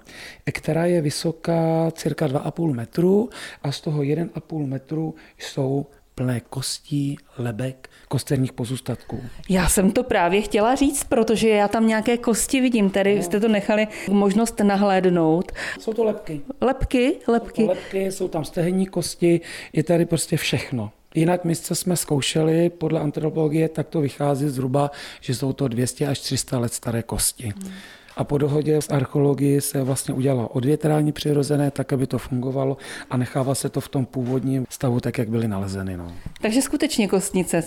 která 0.51 0.85
je 0.85 1.01
vysoká 1.01 1.91
cirka 1.91 2.27
2,5 2.27 2.73
metru 2.73 3.29
a 3.63 3.71
z 3.71 3.81
toho 3.81 4.01
1,5 4.01 4.67
metru 4.67 5.15
jsou 5.37 5.85
plné 6.15 6.41
kostí, 6.49 7.17
lebek, 7.37 7.89
kosterních 8.07 8.53
pozůstatků. 8.53 9.23
Já 9.49 9.69
jsem 9.69 9.91
to 9.91 10.03
právě 10.03 10.41
chtěla 10.41 10.75
říct, 10.75 11.03
protože 11.03 11.49
já 11.49 11.67
tam 11.67 11.87
nějaké 11.87 12.17
kosti 12.17 12.61
vidím. 12.61 12.89
Tady 12.89 13.15
no. 13.15 13.23
jste 13.23 13.39
to 13.39 13.47
nechali 13.47 13.87
možnost 14.09 14.59
nahlédnout. 14.59 15.51
Jsou 15.79 15.93
to 15.93 16.03
lepky. 16.03 16.41
Lepky? 16.61 17.15
Lepky. 17.27 17.61
Jsou, 17.61 17.67
to 17.67 17.73
lepky, 17.73 18.11
jsou 18.11 18.27
tam 18.27 18.45
stehenní 18.45 18.85
kosti, 18.85 19.41
je 19.73 19.83
tady 19.83 20.05
prostě 20.05 20.37
všechno. 20.37 20.91
Jinak 21.15 21.45
my, 21.45 21.55
co 21.55 21.75
jsme 21.75 21.97
zkoušeli 21.97 22.69
podle 22.69 22.99
antropologie, 22.99 23.69
tak 23.69 23.87
to 23.87 24.01
vychází 24.01 24.49
zhruba, 24.49 24.91
že 25.21 25.35
jsou 25.35 25.53
to 25.53 25.67
200 25.67 26.07
až 26.07 26.19
300 26.19 26.59
let 26.59 26.73
staré 26.73 27.03
kosti. 27.03 27.53
Hmm 27.63 27.71
a 28.19 28.23
po 28.23 28.37
dohodě 28.37 28.81
s 28.81 28.89
archeologií 28.89 29.61
se 29.61 29.83
vlastně 29.83 30.13
udělalo 30.13 30.47
odvětrání 30.47 31.11
přirozené, 31.11 31.71
tak, 31.71 31.93
aby 31.93 32.07
to 32.07 32.17
fungovalo 32.17 32.77
a 33.09 33.17
nechává 33.17 33.55
se 33.55 33.69
to 33.69 33.81
v 33.81 33.89
tom 33.89 34.05
původním 34.05 34.65
stavu, 34.69 34.99
tak, 34.99 35.17
jak 35.17 35.29
byly 35.29 35.47
nalezeny. 35.47 35.97
No. 35.97 36.11
Takže 36.41 36.61
skutečně 36.61 37.07
kostnice, 37.07 37.63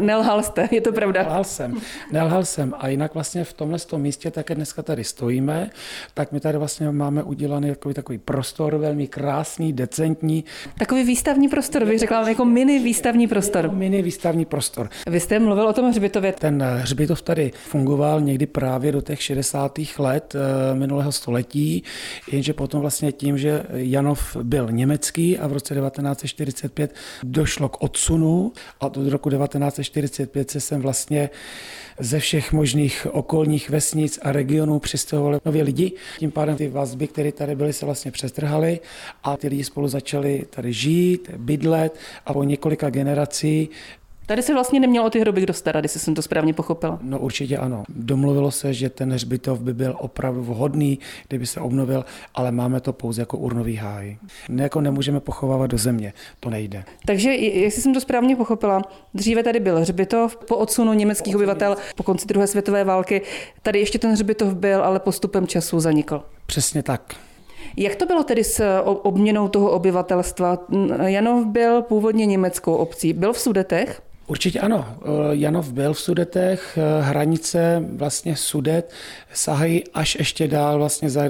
nelhal 0.00 0.42
jste, 0.42 0.68
je 0.70 0.80
to 0.80 0.92
pravda? 0.92 1.22
Nelhal 1.22 1.44
jsem, 1.44 1.76
nelhal 2.12 2.44
jsem 2.44 2.74
a 2.78 2.88
jinak 2.88 3.14
vlastně 3.14 3.44
v 3.44 3.52
tomhle 3.52 3.78
tom 3.78 4.00
místě, 4.00 4.30
tak 4.30 4.50
jak 4.50 4.56
dneska 4.56 4.82
tady 4.82 5.04
stojíme, 5.04 5.70
tak 6.14 6.32
my 6.32 6.40
tady 6.40 6.58
vlastně 6.58 6.90
máme 6.90 7.22
udělaný 7.22 7.68
takový, 7.68 7.94
takový 7.94 8.18
prostor, 8.18 8.76
velmi 8.76 9.06
krásný, 9.06 9.72
decentní. 9.72 10.44
Takový 10.78 11.04
výstavní 11.04 11.48
prostor, 11.48 11.84
bych 11.84 11.98
řekla, 11.98 12.28
jako 12.28 12.44
mini 12.44 12.78
výstavní 12.78 13.26
prostor. 13.26 13.64
Jako 13.64 13.76
mini 13.76 14.02
výstavní 14.02 14.44
prostor. 14.44 14.88
Vy 15.06 15.20
jste 15.20 15.38
mluvil 15.38 15.68
o 15.68 15.72
tom 15.72 15.90
hřbitově. 15.90 16.32
Ten 16.32 16.62
hřbitov 16.62 17.22
tady 17.22 17.52
fungoval 17.54 18.20
někdy 18.20 18.46
právě 18.46 18.92
do 18.92 19.00
těch 19.00 19.22
60 19.22 19.83
let 19.98 20.34
eh, 20.34 20.74
minulého 20.74 21.12
století, 21.12 21.82
jenže 22.32 22.52
potom 22.52 22.80
vlastně 22.80 23.12
tím, 23.12 23.38
že 23.38 23.62
Janov 23.72 24.36
byl 24.42 24.70
německý 24.70 25.38
a 25.38 25.46
v 25.46 25.52
roce 25.52 25.74
1945 25.74 26.94
došlo 27.22 27.68
k 27.68 27.82
odsunu 27.82 28.52
a 28.80 28.86
od 28.86 29.08
roku 29.08 29.30
1945 29.30 30.50
se 30.50 30.60
sem 30.60 30.80
vlastně 30.80 31.30
ze 31.98 32.18
všech 32.18 32.52
možných 32.52 33.06
okolních 33.10 33.70
vesnic 33.70 34.18
a 34.22 34.32
regionů 34.32 34.78
přistěhovali 34.78 35.38
nově 35.44 35.62
lidi. 35.62 35.92
Tím 36.18 36.30
pádem 36.30 36.56
ty 36.56 36.68
vazby, 36.68 37.08
které 37.08 37.32
tady 37.32 37.56
byly, 37.56 37.72
se 37.72 37.86
vlastně 37.86 38.10
přetrhaly 38.10 38.80
a 39.24 39.36
ty 39.36 39.48
lidi 39.48 39.64
spolu 39.64 39.88
začali 39.88 40.46
tady 40.50 40.72
žít, 40.72 41.30
bydlet 41.36 41.98
a 42.26 42.32
po 42.32 42.44
několika 42.44 42.90
generací 42.90 43.68
Tady 44.26 44.42
se 44.42 44.54
vlastně 44.54 44.80
nemělo 44.80 45.10
ty 45.10 45.20
hroby 45.20 45.40
kdo 45.40 45.52
starat, 45.52 45.84
jestli 45.84 46.00
jsem 46.00 46.14
to 46.14 46.22
správně 46.22 46.54
pochopila. 46.54 46.98
No 47.02 47.18
určitě 47.18 47.58
ano. 47.58 47.84
Domluvilo 47.88 48.50
se, 48.50 48.74
že 48.74 48.90
ten 48.90 49.12
hřbitov 49.12 49.60
by 49.60 49.74
byl 49.74 49.96
opravdu 49.98 50.42
vhodný, 50.42 50.98
kdyby 51.28 51.46
se 51.46 51.60
obnovil, 51.60 52.04
ale 52.34 52.52
máme 52.52 52.80
to 52.80 52.92
pouze 52.92 53.22
jako 53.22 53.38
urnový 53.38 53.76
háj. 53.76 54.16
Ne, 54.48 54.62
jako 54.62 54.80
nemůžeme 54.80 55.20
pochovávat 55.20 55.70
do 55.70 55.78
země, 55.78 56.12
to 56.40 56.50
nejde. 56.50 56.84
Takže, 57.06 57.30
jestli 57.34 57.82
jsem 57.82 57.94
to 57.94 58.00
správně 58.00 58.36
pochopila, 58.36 58.82
dříve 59.14 59.42
tady 59.42 59.60
byl 59.60 59.80
hřbitov, 59.80 60.36
po 60.36 60.56
odsunu 60.56 60.92
německých 60.92 61.36
obyvatel 61.36 61.76
po 61.96 62.02
konci 62.02 62.26
druhé 62.26 62.46
světové 62.46 62.84
války, 62.84 63.22
tady 63.62 63.78
ještě 63.78 63.98
ten 63.98 64.12
hřbitov 64.12 64.54
byl, 64.54 64.84
ale 64.84 65.00
postupem 65.00 65.46
času 65.46 65.80
zanikl. 65.80 66.22
Přesně 66.46 66.82
tak. 66.82 67.14
Jak 67.76 67.96
to 67.96 68.06
bylo 68.06 68.24
tedy 68.24 68.44
s 68.44 68.80
obměnou 68.82 69.48
toho 69.48 69.70
obyvatelstva? 69.70 70.58
Janov 71.04 71.46
byl 71.46 71.82
původně 71.82 72.26
německou 72.26 72.74
obcí. 72.74 73.12
Byl 73.12 73.32
v 73.32 73.40
Sudetech? 73.40 74.02
Určitě 74.26 74.60
ano. 74.60 74.86
Eh, 75.02 75.08
Janov 75.30 75.72
byl 75.72 75.92
v 75.94 76.00
Sudetech, 76.00 76.78
eh, 76.78 77.02
hranice 77.02 77.84
vlastně 77.92 78.36
Sudet 78.36 78.92
sahají 79.32 79.84
až 79.94 80.14
ještě 80.14 80.48
dál 80.48 80.78
vlastně 80.78 81.10
za 81.10 81.24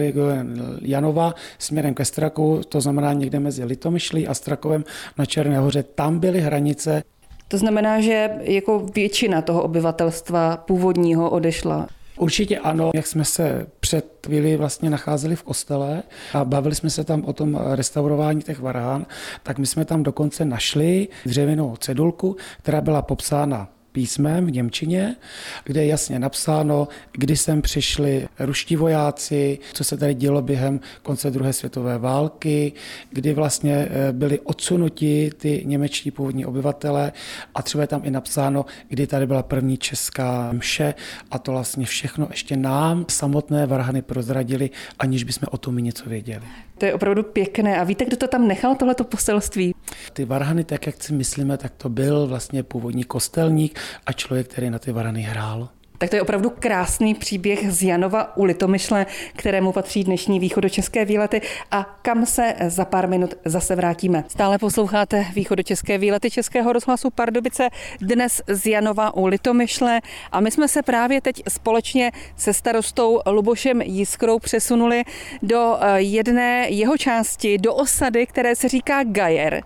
Janova 0.81 1.35
směrem 1.59 1.95
ke 1.95 2.05
Straku, 2.05 2.61
to 2.69 2.81
znamená 2.81 3.13
někde 3.13 3.41
mezi 3.41 3.65
Litomyšlí 3.65 4.29
a 4.29 4.35
Strakovem 4.35 4.85
na 5.19 5.27
Černé 5.27 5.59
hoře. 5.59 5.83
Tam 5.83 6.19
byly 6.19 6.41
hranice. 6.41 7.03
To 7.49 7.59
znamená, 7.59 8.01
že 8.01 8.31
jako 8.41 8.87
většina 8.95 9.43
toho 9.43 9.63
obyvatelstva 9.63 10.57
původního 10.57 11.31
odešla. 11.31 11.87
Určitě 12.19 12.59
ano, 12.59 12.91
jak 12.95 13.07
jsme 13.07 13.25
se 13.25 13.67
před 13.81 14.27
chvíli 14.27 14.57
vlastně 14.57 14.91
nacházeli 14.91 15.37
v 15.37 15.43
kostele 15.43 16.03
a 16.35 16.45
bavili 16.45 16.75
jsme 16.75 16.91
se 16.91 17.05
tam 17.05 17.25
o 17.25 17.33
tom 17.33 17.61
restaurování 17.75 18.43
těch 18.43 18.61
varhán, 18.61 19.07
tak 19.43 19.59
my 19.59 19.67
jsme 19.67 19.85
tam 19.85 20.03
dokonce 20.03 20.45
našli 20.45 21.09
dřevěnou 21.27 21.77
cedulku, 21.77 22.37
která 22.63 22.81
byla 22.81 23.03
popsána 23.03 23.74
písmem 23.95 24.47
v 24.47 24.51
Němčině, 24.51 25.17
kde 25.65 25.81
je 25.81 25.87
jasně 25.87 26.19
napsáno, 26.19 26.89
kdy 27.13 27.37
sem 27.37 27.63
přišli 27.63 28.29
ruští 28.39 28.77
vojáci, 28.77 29.59
co 29.73 29.85
se 29.85 29.97
tady 29.97 30.15
dělo 30.15 30.43
během 30.43 30.81
konce 31.03 31.31
druhé 31.31 31.53
světové 31.53 31.99
války, 31.99 32.73
kdy 33.11 33.35
vlastně 33.35 33.89
eh, 33.91 34.13
byli 34.13 34.41
odsunuti 34.41 35.31
ty 35.37 35.63
němečtí 35.65 36.11
původní 36.11 36.47
obyvatele 36.47 37.13
a 37.55 37.63
třeba 37.63 37.83
je 37.83 37.89
tam 37.89 38.01
i 38.05 38.11
napsáno, 38.11 38.65
kdy 38.89 39.07
tady 39.07 39.27
byla 39.27 39.43
první 39.43 39.77
česká 39.77 40.53
mše 40.53 40.95
a 41.31 41.39
to 41.39 41.53
vlastně 41.53 41.87
všechno 41.87 42.27
ještě 42.31 42.57
nám 42.57 43.05
samotné 43.09 43.67
varhany 43.67 44.03
prozradili, 44.03 44.71
aniž 44.99 45.25
bychom 45.25 45.49
o 45.51 45.59
tom 45.59 45.77
něco 45.77 46.11
věděli. 46.11 46.45
To 46.79 46.87
je 46.87 46.95
opravdu 46.95 47.23
pěkné. 47.23 47.81
A 47.81 47.85
víte, 47.85 48.05
kdo 48.05 48.17
to 48.17 48.29
tam 48.29 48.49
nechal, 48.49 48.75
tohleto 48.75 49.05
poselství? 49.05 49.75
Ty 50.13 50.25
varhany, 50.25 50.65
tak 50.65 50.87
jak 50.87 51.03
si 51.03 51.13
myslíme, 51.13 51.57
tak 51.57 51.73
to 51.77 51.89
byl 51.89 52.27
vlastně 52.27 52.63
původní 52.63 53.05
kostelník 53.05 53.79
a 54.07 54.13
člověk, 54.13 54.49
který 54.49 54.71
na 54.71 54.79
ty 54.79 54.93
varhany 54.93 55.23
hrál. 55.23 55.69
Tak 55.99 56.11
to 56.11 56.17
je 56.17 56.23
opravdu 56.23 56.51
krásný 56.51 57.15
příběh 57.15 57.73
z 57.73 57.83
Janova 57.83 58.37
u 58.37 58.45
Litomyšle, 58.45 59.07
kterému 59.37 59.73
patří 59.73 60.05
dnešní 60.05 60.41
východočeské 60.41 61.05
výlety 61.05 61.41
a 61.71 61.99
kam 62.03 62.27
se 62.27 62.55
za 62.67 62.85
pár 62.85 63.09
minut 63.09 63.35
zase 63.45 63.77
vrátíme. 63.77 64.25
Stále 64.29 64.59
posloucháte 64.59 65.27
východočeské 65.35 65.99
výlety 65.99 66.31
Českého 66.31 66.73
rozhlasu 66.73 67.11
Pardubice 67.11 67.69
dnes 68.01 68.43
z 68.49 68.67
Janova 68.67 69.15
u 69.17 69.27
Litomyšle 69.27 70.01
a 70.33 70.41
my 70.41 70.51
jsme 70.51 70.69
se 70.69 70.83
právě 70.83 71.21
teď 71.21 71.43
společně 71.49 72.13
se 72.37 72.55
starostou 72.55 73.21
Lubošem 73.27 73.83
Jiskrou 73.83 74.39
přesunuli 74.39 75.03
do 75.43 75.77
eh, 75.81 76.01
jedné 76.01 76.67
jeho 76.71 76.99
části, 76.99 77.59
do 77.59 77.75
osady, 77.75 78.27
které 78.27 78.57
se 78.57 78.69
říká 78.69 79.05
Gajer. 79.05 79.63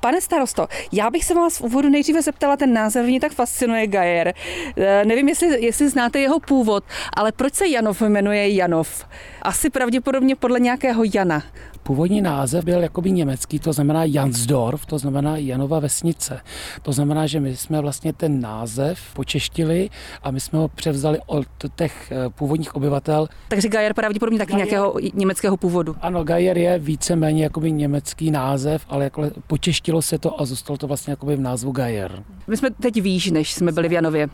Pane 0.00 0.20
starosto, 0.20 0.66
já 0.92 1.10
bych 1.10 1.24
se 1.24 1.34
vás 1.34 1.58
v 1.58 1.60
úvodu 1.60 1.88
nejdříve 1.88 2.22
zeptala, 2.22 2.56
ten 2.56 2.72
název 2.72 3.06
mě 3.06 3.20
tak 3.20 3.32
fascinuje 3.32 3.86
Gajer. 3.86 4.34
Eh, 4.76 5.04
nevím, 5.04 5.28
jestli 5.28 5.55
jestli 5.58 5.88
znáte 5.88 6.20
jeho 6.20 6.40
původ, 6.40 6.84
ale 7.16 7.32
proč 7.32 7.54
se 7.54 7.68
Janov 7.68 8.02
jmenuje 8.02 8.48
Janov? 8.54 9.06
Asi 9.42 9.70
pravděpodobně 9.70 10.36
podle 10.36 10.60
nějakého 10.60 11.02
Jana. 11.14 11.42
Původní 11.82 12.20
název 12.20 12.64
byl 12.64 12.80
jakoby 12.80 13.10
německý, 13.10 13.58
to 13.58 13.72
znamená 13.72 14.04
Jansdorf, 14.04 14.86
to 14.86 14.98
znamená 14.98 15.36
Janova 15.36 15.80
vesnice. 15.80 16.40
To 16.82 16.92
znamená, 16.92 17.26
že 17.26 17.40
my 17.40 17.56
jsme 17.56 17.80
vlastně 17.80 18.12
ten 18.12 18.40
název 18.40 18.98
počeštili 19.14 19.90
a 20.22 20.30
my 20.30 20.40
jsme 20.40 20.58
ho 20.58 20.68
převzali 20.68 21.18
od 21.26 21.46
těch 21.76 22.12
eh, 22.12 22.28
původních 22.28 22.74
obyvatel. 22.74 23.28
Takže 23.48 23.68
Gajer 23.68 23.94
pravděpodobně 23.94 24.38
taky 24.38 24.52
Gajer, 24.52 24.66
nějakého 24.66 24.94
německého 25.14 25.56
původu. 25.56 25.96
Ano, 26.00 26.24
Gajer 26.24 26.58
je 26.58 26.78
víceméně 26.78 27.42
jakoby 27.42 27.72
německý 27.72 28.30
název, 28.30 28.82
ale 28.88 29.04
jako 29.04 29.30
počeštilo 29.46 30.02
se 30.02 30.18
to 30.18 30.40
a 30.40 30.44
zůstalo 30.44 30.76
to 30.76 30.86
vlastně 30.86 31.10
jakoby 31.10 31.36
v 31.36 31.40
názvu 31.40 31.72
Gajer. 31.72 32.22
My 32.46 32.56
jsme 32.56 32.70
teď 32.70 33.02
výš, 33.02 33.30
než 33.30 33.52
jsme 33.52 33.72
byli 33.72 33.88
v 33.88 33.92
Janově. 33.92 34.28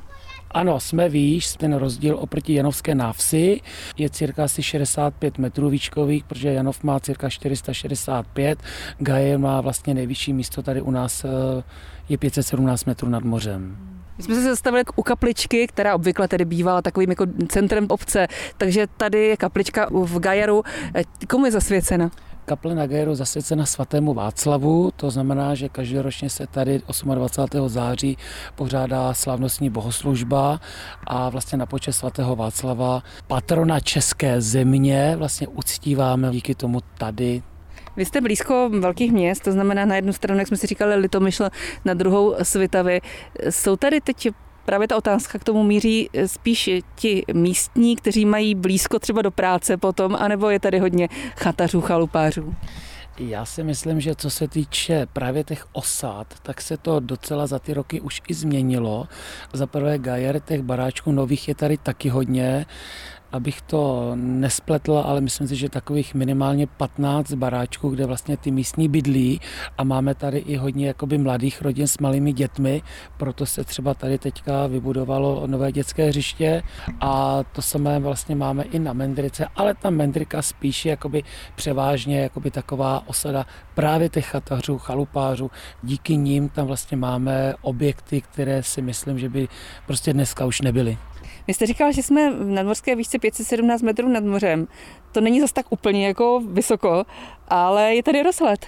Ano, 0.55 0.81
jsme 0.81 1.09
výš, 1.09 1.57
ten 1.57 1.75
rozdíl 1.75 2.17
oproti 2.21 2.55
Janovské 2.55 2.95
návsi 2.95 3.61
je 3.97 4.11
cirka 4.11 4.45
asi 4.45 4.63
65 4.63 5.39
metrů 5.39 5.71
výškových, 5.71 6.25
protože 6.25 6.53
Janov 6.53 6.83
má 6.83 7.01
cirka 7.01 7.31
465, 7.31 8.59
Gaje 8.99 9.39
má 9.39 9.61
vlastně 9.61 9.95
nejvyšší 9.95 10.33
místo 10.33 10.63
tady 10.63 10.83
u 10.83 10.91
nás 10.91 11.25
eh, 11.25 11.29
je 12.09 12.19
517 12.19 12.85
metrů 12.85 13.09
nad 13.09 13.25
mořem. 13.25 13.77
My 14.17 14.25
jsme 14.25 14.35
se 14.35 14.43
zastavili 14.43 14.85
u 14.97 15.03
kapličky, 15.03 15.67
která 15.67 15.95
obvykle 15.95 16.29
tedy 16.29 16.45
bývala 16.45 16.83
takovým 16.83 17.11
jako 17.11 17.27
centrem 17.49 17.87
obce, 17.89 18.27
takže 18.59 18.87
tady 18.97 19.19
je 19.19 19.37
kaplička 19.37 19.89
v 19.93 20.19
Gajeru. 20.19 20.63
Eh, 20.95 21.27
komu 21.27 21.45
je 21.45 21.53
zasvěcena? 21.53 22.11
Kaple 22.45 22.75
na 22.75 22.87
Gajru 22.87 23.15
zasvěcena 23.15 23.67
svatému 23.67 24.15
Václavu, 24.15 24.91
to 24.97 25.11
znamená, 25.11 25.55
že 25.55 25.69
každoročně 25.69 26.31
se 26.31 26.47
tady 26.47 26.81
28. 27.15 27.69
září 27.69 28.17
pořádá 28.55 29.15
slavnostní 29.15 29.71
bohoslužba 29.71 30.61
a 31.07 31.29
vlastně 31.29 31.59
na 31.59 31.67
počest 31.67 31.97
svatého 31.97 32.37
Václava 32.37 33.03
patrona 33.27 33.81
české 33.81 34.41
země 34.41 35.15
vlastně 35.19 35.49
uctíváme 35.49 36.31
díky 36.31 36.55
tomu 36.55 36.81
tady 36.99 37.43
vy 37.97 38.05
jste 38.05 38.21
blízko 38.21 38.71
velkých 38.81 39.13
měst, 39.13 39.43
to 39.43 39.53
znamená 39.53 39.85
na 39.85 39.97
jednu 39.97 40.13
stranu, 40.13 40.39
jak 40.39 40.49
jsme 40.49 40.57
si 40.57 40.67
říkali, 40.67 40.95
Litomyšl, 40.95 41.49
na 41.85 41.95
druhou 41.95 42.35
Svitavy. 42.43 43.01
Jsou 43.51 43.77
tady 43.77 44.01
teď 44.01 44.29
Právě 44.65 44.89
ta 44.89 44.97
otázka 44.97 45.39
k 45.39 45.45
tomu 45.45 45.63
míří 45.63 46.11
spíš 46.27 46.71
ti 46.95 47.25
místní, 47.33 47.97
kteří 47.97 48.25
mají 48.25 48.55
blízko 48.55 48.99
třeba 48.99 49.23
do 49.23 49.31
práce 49.31 49.77
potom, 49.77 50.17
anebo 50.19 50.51
je 50.51 50.61
tady 50.61 50.79
hodně 50.79 51.09
chatařů, 51.37 51.81
chalupářů? 51.81 52.55
Já 53.19 53.45
si 53.45 53.65
myslím, 53.65 54.01
že 54.01 54.15
co 54.15 54.31
se 54.31 54.49
týče 54.49 55.07
právě 55.13 55.45
těch 55.45 55.67
osad, 55.73 56.27
tak 56.43 56.61
se 56.61 56.77
to 56.77 57.01
docela 57.01 57.47
za 57.47 57.59
ty 57.59 57.75
roky 57.75 58.01
už 58.01 58.23
i 58.29 58.35
změnilo. 58.35 59.09
Za 59.53 59.67
prvé 59.67 59.99
Gajer, 59.99 60.41
těch 60.41 60.63
baráčků 60.63 61.13
nových 61.13 61.49
je 61.49 61.55
tady 61.55 61.77
taky 61.77 62.09
hodně 62.09 62.67
abych 63.33 63.63
to 63.63 64.13
nespletl, 64.15 65.03
ale 65.07 65.21
myslím 65.21 65.49
si, 65.49 65.57
že 65.57 65.69
takových 65.69 66.15
minimálně 66.15 66.67
15 66.67 67.33
baráčků, 67.33 67.91
kde 67.91 68.07
vlastně 68.07 68.37
ty 68.37 68.51
místní 68.51 68.89
bydlí 68.89 69.41
a 69.79 69.85
máme 69.85 70.15
tady 70.15 70.39
i 70.39 70.57
hodně 70.57 70.87
jakoby 70.87 71.19
mladých 71.19 71.63
rodin 71.63 71.87
s 71.87 71.99
malými 71.99 72.33
dětmi, 72.33 72.83
proto 73.17 73.47
se 73.47 73.65
třeba 73.65 73.95
tady 73.95 74.19
teďka 74.19 74.67
vybudovalo 74.67 75.47
nové 75.47 75.73
dětské 75.73 76.09
hřiště 76.09 76.63
a 77.01 77.43
to 77.53 77.63
samé 77.63 77.99
vlastně 77.99 78.37
máme 78.37 78.63
i 78.63 78.79
na 78.79 78.93
Mendrice, 78.93 79.47
ale 79.57 79.75
ta 79.75 79.91
Mendrika 79.91 80.43
spíš 80.43 80.87
jakoby 80.87 81.23
převážně 81.55 82.21
jakoby 82.21 82.51
taková 82.51 83.03
osada 83.07 83.47
právě 83.75 84.09
těch 84.09 84.27
chatařů, 84.27 84.79
chalupářů. 84.79 85.51
Díky 85.83 86.17
nim 86.17 86.49
tam 86.49 86.67
vlastně 86.67 86.97
máme 86.97 87.55
objekty, 87.61 88.21
které 88.21 88.63
si 88.63 88.83
myslím, 88.83 89.19
že 89.19 89.29
by 89.29 89.49
prostě 89.87 90.13
dneska 90.13 90.45
už 90.45 90.61
nebyly. 90.61 90.99
Vy 91.47 91.55
jste 91.55 91.67
říkal, 91.67 91.93
že 91.93 92.03
jsme 92.03 92.31
v 92.31 92.45
nadmorské 92.45 92.97
výšce 92.97 93.19
517 93.19 93.83
metrů 93.83 94.09
nad 94.09 94.25
mořem. 94.25 94.67
To 95.13 95.21
není 95.21 95.41
zase 95.41 95.55
tak 95.55 95.67
úplně 95.71 96.07
jako 96.07 96.43
vysoko, 96.47 97.05
ale 97.49 97.95
je 97.95 98.03
tady 98.03 98.23
rozhled 98.23 98.67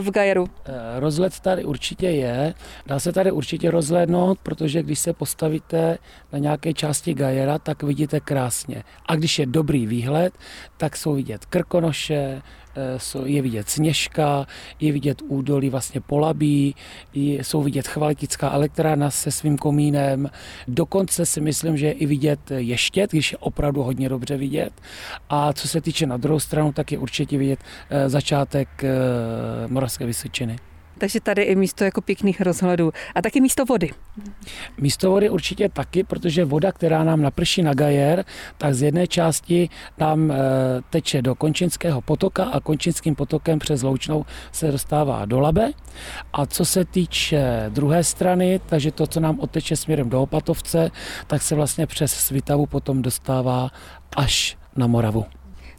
v 0.00 0.10
Gajeru? 0.10 0.46
Eh, 0.64 1.00
rozhled 1.00 1.40
tady 1.40 1.64
určitě 1.64 2.06
je. 2.06 2.54
Dá 2.86 3.00
se 3.00 3.12
tady 3.12 3.30
určitě 3.30 3.70
rozhlédnout, 3.70 4.38
protože 4.42 4.82
když 4.82 4.98
se 4.98 5.12
postavíte 5.12 5.98
na 6.32 6.38
nějaké 6.38 6.74
části 6.74 7.14
Gajera, 7.14 7.58
tak 7.58 7.82
vidíte 7.82 8.20
krásně. 8.20 8.82
A 9.06 9.16
když 9.16 9.38
je 9.38 9.46
dobrý 9.46 9.86
výhled, 9.86 10.34
tak 10.76 10.96
jsou 10.96 11.14
vidět 11.14 11.44
krkonoše, 11.44 12.42
Eh, 12.42 12.65
je 13.24 13.42
vidět 13.42 13.68
Sněžka, 13.68 14.46
je 14.80 14.92
vidět 14.92 15.22
údolí 15.28 15.70
vlastně 15.70 16.00
Polabí, 16.00 16.74
jsou 17.14 17.62
vidět 17.62 17.88
Chvalitická 17.88 18.52
elektrárna 18.52 19.10
se 19.10 19.30
svým 19.30 19.58
komínem. 19.58 20.30
Dokonce 20.68 21.26
si 21.26 21.40
myslím, 21.40 21.76
že 21.76 21.86
je 21.86 21.92
i 21.92 22.06
vidět 22.06 22.40
Ještět, 22.50 23.10
když 23.10 23.32
je 23.32 23.38
opravdu 23.38 23.82
hodně 23.82 24.08
dobře 24.08 24.36
vidět. 24.36 24.72
A 25.28 25.52
co 25.52 25.68
se 25.68 25.80
týče 25.80 26.06
na 26.06 26.16
druhou 26.16 26.40
stranu, 26.40 26.72
tak 26.72 26.92
je 26.92 26.98
určitě 26.98 27.38
vidět 27.38 27.60
eh, 27.90 28.08
začátek 28.08 28.84
eh, 28.84 28.88
Moravské 29.68 30.06
Vysočiny. 30.06 30.56
Takže 30.98 31.20
tady 31.20 31.42
i 31.42 31.56
místo 31.56 31.84
jako 31.84 32.00
pěkných 32.00 32.40
rozhledů. 32.40 32.92
A 33.14 33.22
taky 33.22 33.40
místo 33.40 33.64
vody. 33.64 33.90
Místo 34.78 35.10
vody 35.10 35.30
určitě 35.30 35.68
taky, 35.68 36.04
protože 36.04 36.44
voda, 36.44 36.72
která 36.72 37.04
nám 37.04 37.22
naprší 37.22 37.62
na 37.62 37.74
Gajer, 37.74 38.24
tak 38.58 38.74
z 38.74 38.82
jedné 38.82 39.06
části 39.06 39.68
nám 39.98 40.30
eh, 40.30 40.36
teče 40.90 41.22
do 41.22 41.34
Končinského 41.34 42.00
potoka 42.00 42.44
a 42.44 42.60
Končinským 42.60 43.14
potokem 43.14 43.58
přes 43.58 43.82
Loučnou 43.82 44.24
se 44.52 44.72
dostává 44.72 45.24
do 45.24 45.40
Labe. 45.40 45.70
A 46.32 46.46
co 46.46 46.64
se 46.64 46.84
týče 46.84 47.66
druhé 47.68 48.04
strany, 48.04 48.60
takže 48.66 48.92
to, 48.92 49.06
co 49.06 49.20
nám 49.20 49.40
odteče 49.40 49.76
směrem 49.76 50.10
do 50.10 50.22
Opatovce, 50.22 50.90
tak 51.26 51.42
se 51.42 51.54
vlastně 51.54 51.86
přes 51.86 52.12
Svitavu 52.12 52.66
potom 52.66 53.02
dostává 53.02 53.70
až 54.16 54.56
na 54.76 54.86
Moravu. 54.86 55.35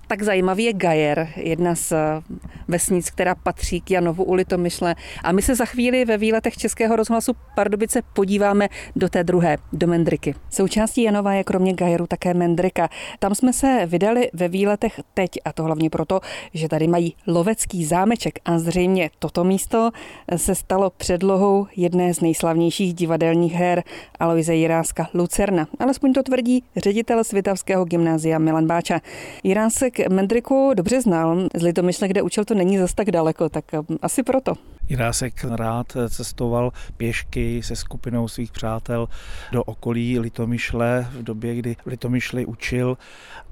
Tak 0.08 0.24
zajímavý 0.24 0.64
je 0.64 0.74
Gajer, 0.74 1.30
jedna 1.36 1.76
z 1.76 1.92
eh, 1.92 2.22
vesnic, 2.68 3.10
která 3.10 3.36
patří 3.36 3.82
k 3.82 3.92
Janovu 3.92 4.24
u 4.24 4.34
Litomyšle. 4.34 4.96
A 5.24 5.32
my 5.32 5.42
se 5.42 5.56
za 5.56 5.66
chvíli 5.66 6.06
ve 6.06 6.18
výletech 6.18 6.58
Českého 6.58 6.96
rozhlasu 6.96 7.34
Pardubice 7.56 8.02
podíváme 8.14 8.70
do 8.96 9.10
té 9.10 9.24
druhé, 9.24 9.58
do 9.74 9.88
Mendriky. 9.88 10.36
Součástí 10.50 11.04
Janova 11.04 11.34
je 11.34 11.44
kromě 11.44 11.74
Gajeru 11.74 12.08
také 12.08 12.34
Mendrika. 12.34 12.90
Tam 13.20 13.36
jsme 13.36 13.54
se 13.54 13.86
vydali 13.86 14.30
ve 14.34 14.48
výletech 14.48 15.00
teď 15.14 15.30
a 15.46 15.54
to 15.54 15.64
hlavně 15.64 15.90
proto, 15.90 16.20
že 16.54 16.70
tady 16.70 16.88
mají 16.88 17.16
lovecký 17.28 17.86
zámeček 17.86 18.40
a 18.46 18.60
zřejmě 18.60 19.10
toto 19.20 19.44
místo 19.44 19.92
se 20.36 20.56
stalo 20.56 20.90
předlohou 20.90 21.68
jedné 21.76 22.14
z 22.14 22.22
nejslavnějších 22.22 22.94
divadelních 22.94 23.54
her 23.54 23.84
Aloise 24.20 24.56
Jiráska 24.56 25.10
Lucerna. 25.14 25.68
Alespoň 25.80 26.14
to 26.14 26.24
tvrdí 26.24 26.64
ředitel 26.76 27.24
Svitavského 27.24 27.86
gymnázia 27.86 28.40
Milan 28.40 28.68
Báča. 28.68 29.00
Jirásek 29.44 29.97
Mendriku 30.10 30.72
dobře 30.76 31.02
znal. 31.02 31.48
Z 31.56 31.62
Litomyšle, 31.62 32.08
kde 32.08 32.22
učil, 32.22 32.46
to 32.46 32.54
není 32.54 32.78
zas 32.78 32.94
tak 32.94 33.12
daleko, 33.12 33.50
tak 33.50 33.66
um, 33.74 33.98
asi 34.02 34.24
proto. 34.24 34.54
Jirásek 34.90 35.44
rád 35.44 35.98
cestoval 36.10 36.72
pěšky 36.98 37.64
se 37.64 37.76
skupinou 37.76 38.28
svých 38.28 38.52
přátel 38.52 39.08
do 39.52 39.64
okolí 39.64 40.20
Litomyšle 40.20 41.08
v 41.12 41.24
době, 41.24 41.56
kdy 41.56 41.76
Litomyšli 41.86 42.46
učil 42.46 42.98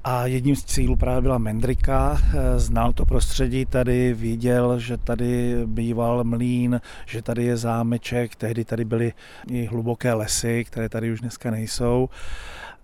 a 0.03 0.25
jedním 0.27 0.55
z 0.55 0.63
cílů 0.63 0.95
právě 0.95 1.21
byla 1.21 1.37
Mendrika. 1.37 2.17
Znal 2.57 2.93
to 2.93 3.05
prostředí 3.05 3.65
tady, 3.65 4.13
viděl, 4.13 4.79
že 4.79 4.97
tady 4.97 5.55
býval 5.65 6.23
mlín, 6.23 6.81
že 7.05 7.21
tady 7.21 7.43
je 7.43 7.57
zámeček, 7.57 8.35
tehdy 8.35 8.65
tady 8.65 8.85
byly 8.85 9.13
i 9.51 9.65
hluboké 9.65 10.13
lesy, 10.13 10.65
které 10.65 10.89
tady 10.89 11.11
už 11.11 11.21
dneska 11.21 11.51
nejsou. 11.51 12.09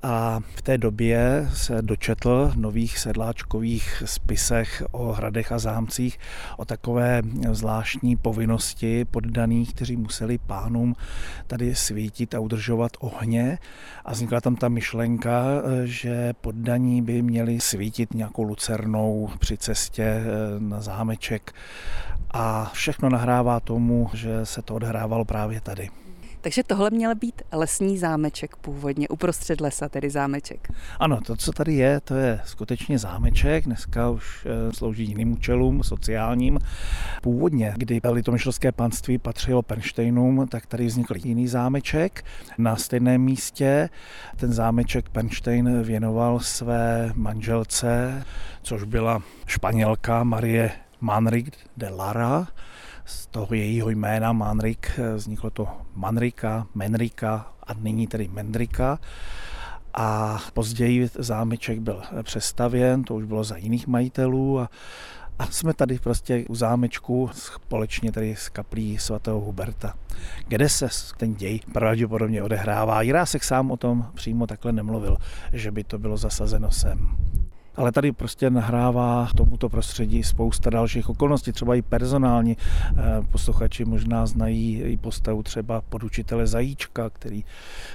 A 0.03 0.39
v 0.55 0.61
té 0.61 0.77
době 0.77 1.49
se 1.53 1.81
dočetl 1.81 2.51
v 2.53 2.57
nových 2.57 2.99
sedláčkových 2.99 4.03
spisech 4.05 4.83
o 4.91 5.11
hradech 5.11 5.51
a 5.51 5.59
zámcích 5.59 6.19
o 6.57 6.65
takové 6.65 7.21
zvláštní 7.51 8.15
povinnosti 8.15 9.05
poddaných, 9.05 9.73
kteří 9.73 9.97
museli 9.97 10.37
pánům 10.37 10.95
tady 11.47 11.75
svítit 11.75 12.35
a 12.35 12.39
udržovat 12.39 12.91
ohně. 12.99 13.57
A 14.05 14.11
vznikla 14.11 14.41
tam 14.41 14.55
ta 14.55 14.69
myšlenka, 14.69 15.43
že 15.83 16.33
poddaní 16.41 17.01
by 17.01 17.21
měli 17.21 17.59
svítit 17.59 18.13
nějakou 18.13 18.43
lucernou 18.43 19.29
při 19.39 19.57
cestě 19.57 20.03
eh, 20.03 20.23
na 20.59 20.81
zámeček. 20.81 21.53
A 22.31 22.71
všechno 22.73 23.09
nahrává 23.09 23.59
tomu, 23.59 24.09
že 24.13 24.45
se 24.45 24.61
to 24.61 24.75
odhrávalo 24.75 25.25
právě 25.25 25.61
tady. 25.61 25.89
Takže 26.41 26.63
tohle 26.63 26.89
měl 26.89 27.15
být 27.15 27.41
lesní 27.51 27.97
zámeček 27.97 28.55
původně, 28.55 29.07
uprostřed 29.07 29.61
lesa, 29.61 29.89
tedy 29.89 30.09
zámeček. 30.09 30.71
Ano, 30.99 31.19
to, 31.25 31.35
co 31.35 31.51
tady 31.51 31.73
je, 31.73 31.99
to 31.99 32.15
je 32.15 32.41
skutečně 32.45 32.99
zámeček, 32.99 33.65
dneska 33.65 34.09
už 34.09 34.45
eh, 34.45 34.73
slouží 34.73 35.03
jiným 35.03 35.31
účelům, 35.33 35.83
sociálním. 35.83 36.59
Původně, 37.21 37.73
kdy 37.77 38.01
litomyšlské 38.11 38.71
panství 38.71 39.17
patřilo 39.17 39.61
Penštejnům, 39.61 40.47
tak 40.47 40.65
tady 40.65 40.85
vznikl 40.85 41.13
jiný 41.17 41.47
zámeček 41.47 42.25
na 42.57 42.75
stejném 42.75 43.21
místě. 43.21 43.89
Ten 44.35 44.53
zámeček 44.53 45.09
Penštejn 45.09 45.81
věnoval 45.81 46.39
své 46.39 47.11
manželce, 47.15 48.23
což 48.61 48.83
byla 48.83 49.21
španělka 49.45 50.23
Marie 50.23 50.71
Manrik 51.01 51.57
de 51.77 51.89
Lara, 51.89 52.47
z 53.05 53.27
toho 53.27 53.53
jejího 53.53 53.89
jména 53.89 54.33
Manrik 54.33 54.99
vzniklo 55.15 55.49
to 55.49 55.67
Manrika, 55.95 56.67
Menrika 56.75 57.53
a 57.67 57.73
nyní 57.73 58.07
tedy 58.07 58.27
Mendrika. 58.27 58.99
A 59.93 60.39
později 60.53 61.09
zámeček 61.19 61.79
byl 61.79 62.01
přestavěn, 62.23 63.03
to 63.03 63.15
už 63.15 63.25
bylo 63.25 63.43
za 63.43 63.57
jiných 63.57 63.87
majitelů 63.87 64.59
a 64.59 64.69
a 65.41 65.45
jsme 65.45 65.73
tady 65.73 65.99
prostě 65.99 66.45
u 66.49 66.55
zámečku 66.55 67.29
společně 67.33 68.11
tady 68.11 68.35
s 68.35 68.49
kaplí 68.49 68.97
svatého 68.97 69.39
Huberta, 69.39 69.93
kde 70.47 70.69
se 70.69 70.87
ten 71.17 71.35
děj 71.35 71.59
pravděpodobně 71.73 72.43
odehrává. 72.43 73.01
Jirásek 73.01 73.43
sám 73.43 73.71
o 73.71 73.77
tom 73.77 74.05
přímo 74.15 74.47
takhle 74.47 74.71
nemluvil, 74.71 75.17
že 75.53 75.71
by 75.71 75.83
to 75.83 75.99
bylo 75.99 76.17
zasazeno 76.17 76.71
sem. 76.71 77.09
Ale 77.75 77.91
tady 77.91 78.11
prostě 78.11 78.49
nahrává 78.49 79.29
tomuto 79.35 79.69
prostředí 79.69 80.23
spousta 80.23 80.69
dalších 80.69 81.09
okolností, 81.09 81.51
třeba 81.51 81.75
i 81.75 81.81
personální. 81.81 82.57
Eh, 82.57 83.01
posluchači 83.31 83.85
možná 83.85 84.25
znají 84.25 84.81
i 84.81 84.97
postavu 84.97 85.43
třeba 85.43 85.81
podučitele 85.81 86.47
Zajíčka, 86.47 87.09
který 87.09 87.43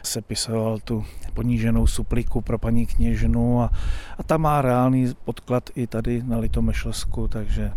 se 0.02 0.22
pisoval 0.22 0.78
tu 0.78 1.04
poníženou 1.34 1.86
supliku 1.86 2.40
pro 2.40 2.58
paní 2.58 2.86
kněžnu 2.86 3.62
a, 3.62 3.70
a 4.18 4.22
ta 4.22 4.36
má 4.36 4.62
reálný 4.62 5.14
podklad 5.24 5.70
i 5.74 5.86
tady 5.86 6.22
na 6.22 6.38
Litomešlsku, 6.38 7.28
takže 7.28 7.72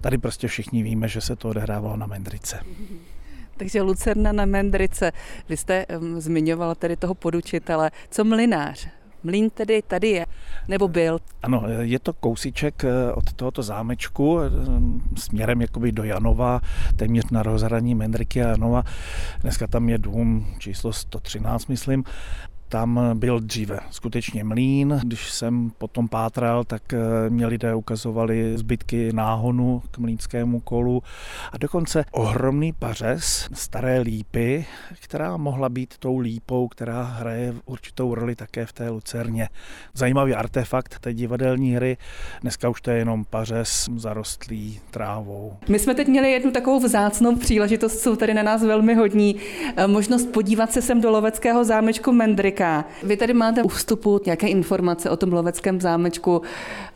tady 0.00 0.18
prostě 0.18 0.48
všichni 0.48 0.82
víme, 0.82 1.08
že 1.08 1.20
se 1.20 1.36
to 1.36 1.48
odehrávalo 1.48 1.96
na 1.96 2.06
Mendrice. 2.06 2.60
Takže 3.56 3.82
Lucerna 3.82 4.32
na 4.32 4.46
Mendrice. 4.46 5.12
Vy 5.48 5.56
jste 5.56 5.86
zmiňovala 6.18 6.74
tedy 6.74 6.96
toho 6.96 7.14
podučitele. 7.14 7.90
Co 8.10 8.24
mlinář? 8.24 8.88
Mlín 9.22 9.50
tedy 9.50 9.82
tady 9.82 10.08
je, 10.08 10.26
nebo 10.68 10.88
byl? 10.88 11.18
Ano, 11.42 11.62
je 11.80 11.98
to 11.98 12.12
kousíček 12.12 12.84
eh, 12.84 13.12
od 13.12 13.32
tohoto 13.32 13.62
zámečku 13.62 14.40
eh, 14.40 14.50
směrem 15.16 15.60
jakoby 15.60 15.92
do 15.92 16.04
Janova, 16.04 16.60
téměř 16.96 17.24
na 17.30 17.42
rozhraní 17.42 17.94
Mendriky 17.94 18.44
a 18.44 18.48
Janova. 18.48 18.82
Dneska 19.40 19.66
tam 19.66 19.88
je 19.88 19.98
dům 19.98 20.46
číslo 20.58 20.92
113, 20.92 21.66
myslím. 21.66 22.04
Tam 22.68 23.00
byl 23.14 23.40
dříve 23.40 23.80
skutečně 23.90 24.44
mlín. 24.44 25.00
Když 25.04 25.30
jsem 25.30 25.70
potom 25.78 26.08
pátral, 26.08 26.64
tak 26.64 26.92
eh, 26.92 26.98
mě 27.28 27.46
lidé 27.46 27.74
ukazovali 27.74 28.58
zbytky 28.58 29.12
náhonu 29.12 29.82
k 29.90 29.98
mlínskému 29.98 30.60
kolu 30.60 31.02
a 31.52 31.58
dokonce 31.58 32.04
ohromný 32.10 32.72
pařez 32.72 33.48
staré 33.52 34.00
lípy, 34.00 34.66
která 35.00 35.36
mohla 35.36 35.68
být 35.68 35.94
tou 35.98 36.18
lípou, 36.18 36.68
která 36.68 37.02
hraje 37.02 37.54
určitou 37.66 38.14
roli 38.14 38.36
také 38.36 38.66
v 38.66 38.72
té 38.72 38.88
lucerně. 38.88 39.48
Zajímavý 39.94 40.34
artefakt 40.34 40.98
té 40.98 41.14
divadelní 41.14 41.74
hry. 41.74 41.96
Dneska 42.40 42.68
už 42.68 42.80
to 42.80 42.90
je 42.90 42.98
jenom 42.98 43.24
pařez 43.24 43.88
zarostlý 43.96 44.80
trávou. 44.90 45.56
My 45.68 45.78
jsme 45.78 45.94
teď 45.94 46.08
měli 46.08 46.30
jednu 46.30 46.50
takovou 46.50 46.80
vzácnou 46.80 47.36
příležitost, 47.36 48.00
jsou 48.00 48.16
tady 48.16 48.34
na 48.34 48.42
nás 48.42 48.62
velmi 48.62 48.94
hodní, 48.94 49.36
eh, 49.76 49.86
možnost 49.86 50.26
podívat 50.26 50.72
se 50.72 50.82
sem 50.82 51.00
do 51.00 51.10
loveckého 51.10 51.64
zámečku 51.64 52.12
Mendrik 52.12 52.57
říká. 52.58 52.84
Vy 53.02 53.16
tady 53.16 53.34
máte 53.34 53.62
u 53.62 53.68
vstupu 53.68 54.20
nějaké 54.26 54.48
informace 54.48 55.10
o 55.10 55.16
tom 55.16 55.32
loveckém 55.32 55.80
zámečku 55.80 56.42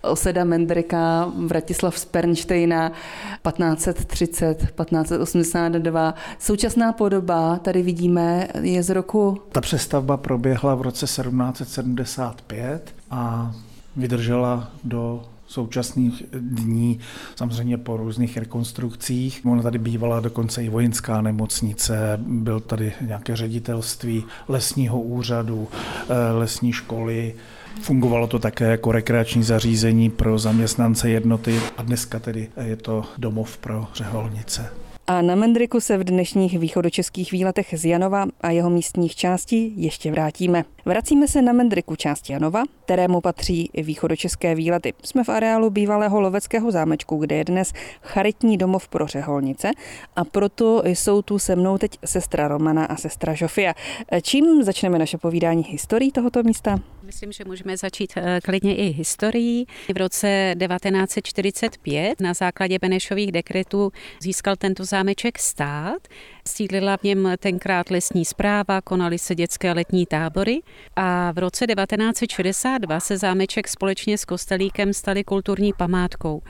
oseda 0.03 0.45
Mendrika, 0.45 1.33
Vratislav 1.47 1.99
z 1.99 2.05
Pernštejna, 2.05 2.89
1530, 2.89 4.59
1582. 4.59 6.15
Současná 6.39 6.93
podoba, 6.93 7.57
tady 7.57 7.83
vidíme, 7.83 8.49
je 8.61 8.83
z 8.83 8.91
roku... 8.91 9.43
Ta 9.53 9.61
přestavba 9.61 10.17
proběhla 10.17 10.75
v 10.75 10.83
roce 10.83 11.07
1775 11.07 12.95
a 13.11 13.53
vydržela 13.97 14.71
do 14.85 15.23
současných 15.53 16.23
dní, 16.33 16.99
samozřejmě 17.37 17.79
po 17.79 17.97
různých 17.97 18.37
rekonstrukcích. 18.37 19.41
Ona 19.45 19.63
tady 19.63 19.79
bývala 19.79 20.21
dokonce 20.21 20.65
i 20.65 20.69
vojenská 20.69 21.21
nemocnice, 21.21 22.21
byl 22.27 22.61
tady 22.61 22.93
nějaké 23.01 23.37
ředitelství 23.37 24.25
lesního 24.49 25.01
úřadu, 25.01 25.69
eh, 26.09 26.33
lesní 26.33 26.73
školy, 26.73 27.35
Fungovalo 27.81 28.27
to 28.27 28.39
také 28.39 28.65
jako 28.65 28.93
rekreační 28.93 29.43
zařízení 29.43 30.11
pro 30.11 30.39
zaměstnance 30.39 31.11
jednoty 31.11 31.61
a 31.77 31.83
dneska 31.83 32.19
tedy 32.19 32.49
je 32.65 32.77
to 32.77 33.05
domov 33.19 33.57
pro 33.59 33.87
řeholnice. 33.95 34.71
A 35.07 35.23
na 35.23 35.35
Mendriku 35.35 35.81
se 35.81 35.99
v 35.99 36.05
dnešních 36.05 36.59
východočeských 36.59 37.33
výletech 37.33 37.75
z 37.77 37.85
Janova 37.85 38.27
a 38.41 38.51
jeho 38.51 38.71
místních 38.71 39.17
částí 39.17 39.75
ještě 39.77 40.11
vrátíme. 40.11 40.65
Vracíme 40.85 41.29
se 41.29 41.43
na 41.43 41.53
Mendriku 41.53 41.97
části 41.97 42.33
Janova, 42.33 42.63
kterému 42.85 43.21
patří 43.21 43.71
východočeské 43.75 44.55
výlety. 44.55 44.95
Jsme 45.05 45.25
v 45.25 45.29
areálu 45.29 45.71
bývalého 45.71 46.21
loveckého 46.21 46.71
zámečku, 46.71 47.17
kde 47.17 47.37
je 47.37 47.45
dnes 47.45 47.73
charitní 48.03 48.59
domov 48.59 48.89
pro 48.89 49.07
řeholnice 49.07 49.71
a 50.17 50.25
proto 50.25 50.83
jsou 50.85 51.23
tu 51.23 51.39
se 51.39 51.57
mnou 51.57 51.79
teď 51.79 51.99
sestra 52.05 52.49
Romana 52.49 52.85
a 52.85 52.97
sestra 52.97 53.35
Žofia. 53.35 53.75
Čím 54.23 54.63
začneme 54.63 54.99
naše 54.99 55.19
povídání 55.19 55.63
historií 55.63 56.13
tohoto 56.13 56.43
místa? 56.43 56.79
Myslím, 57.03 57.33
že 57.33 57.45
můžeme 57.45 57.77
začít 57.77 58.13
eh, 58.17 58.41
klidně 58.45 58.77
i 58.77 58.89
historií. 58.89 59.67
V 59.95 59.97
roce 59.97 60.55
1945 60.59 62.21
na 62.21 62.35
základě 62.35 62.79
Benešových 62.79 63.33
dekretů 63.33 63.93
získal 64.21 64.57
tento 64.57 64.85
zámeček 64.85 65.39
stát. 65.39 66.09
Sídlila 66.49 66.97
v 66.97 67.03
něm 67.03 67.29
tenkrát 67.39 67.91
lesní 67.91 68.25
zpráva, 68.25 68.81
konaly 68.81 69.19
se 69.19 69.35
dětské 69.35 69.73
letní 69.73 70.07
tábory 70.07 70.63
a 70.97 71.33
v 71.33 71.39
roce 71.39 71.67
1962 71.67 73.01
se 73.01 73.19
zámeček 73.19 73.69
společně 73.69 74.19
s 74.19 74.25
kostelíkem 74.25 74.93
stali 74.93 75.25
kulturní 75.25 75.73
památkou. 75.73 76.43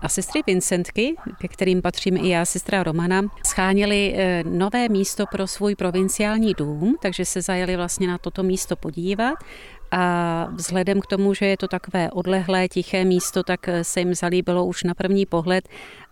A 0.00 0.08
sestry 0.08 0.40
Vincentky, 0.46 1.14
ke 1.40 1.48
kterým 1.48 1.82
patřím 1.82 2.16
i 2.16 2.28
já, 2.28 2.44
sestra 2.44 2.82
Romana, 2.82 3.22
scháněli 3.46 4.14
eh, 4.16 4.42
nové 4.44 4.88
místo 4.88 5.24
pro 5.26 5.46
svůj 5.46 5.74
provinciální 5.74 6.54
dům, 6.54 6.96
takže 7.02 7.24
se 7.24 7.42
zajeli 7.42 7.76
vlastně 7.76 8.08
na 8.08 8.18
toto 8.18 8.42
místo 8.42 8.76
podívat 8.76 9.34
a 9.90 10.44
vzhledem 10.52 11.00
k 11.00 11.06
tomu, 11.06 11.34
že 11.34 11.46
je 11.46 11.56
to 11.56 11.68
takové 11.68 12.10
odlehlé, 12.10 12.68
tiché 12.68 13.04
místo, 13.04 13.42
tak 13.42 13.68
se 13.82 14.00
jim 14.00 14.14
zalíbilo 14.14 14.66
už 14.66 14.84
na 14.84 14.94
první 14.94 15.26
pohled 15.26 15.68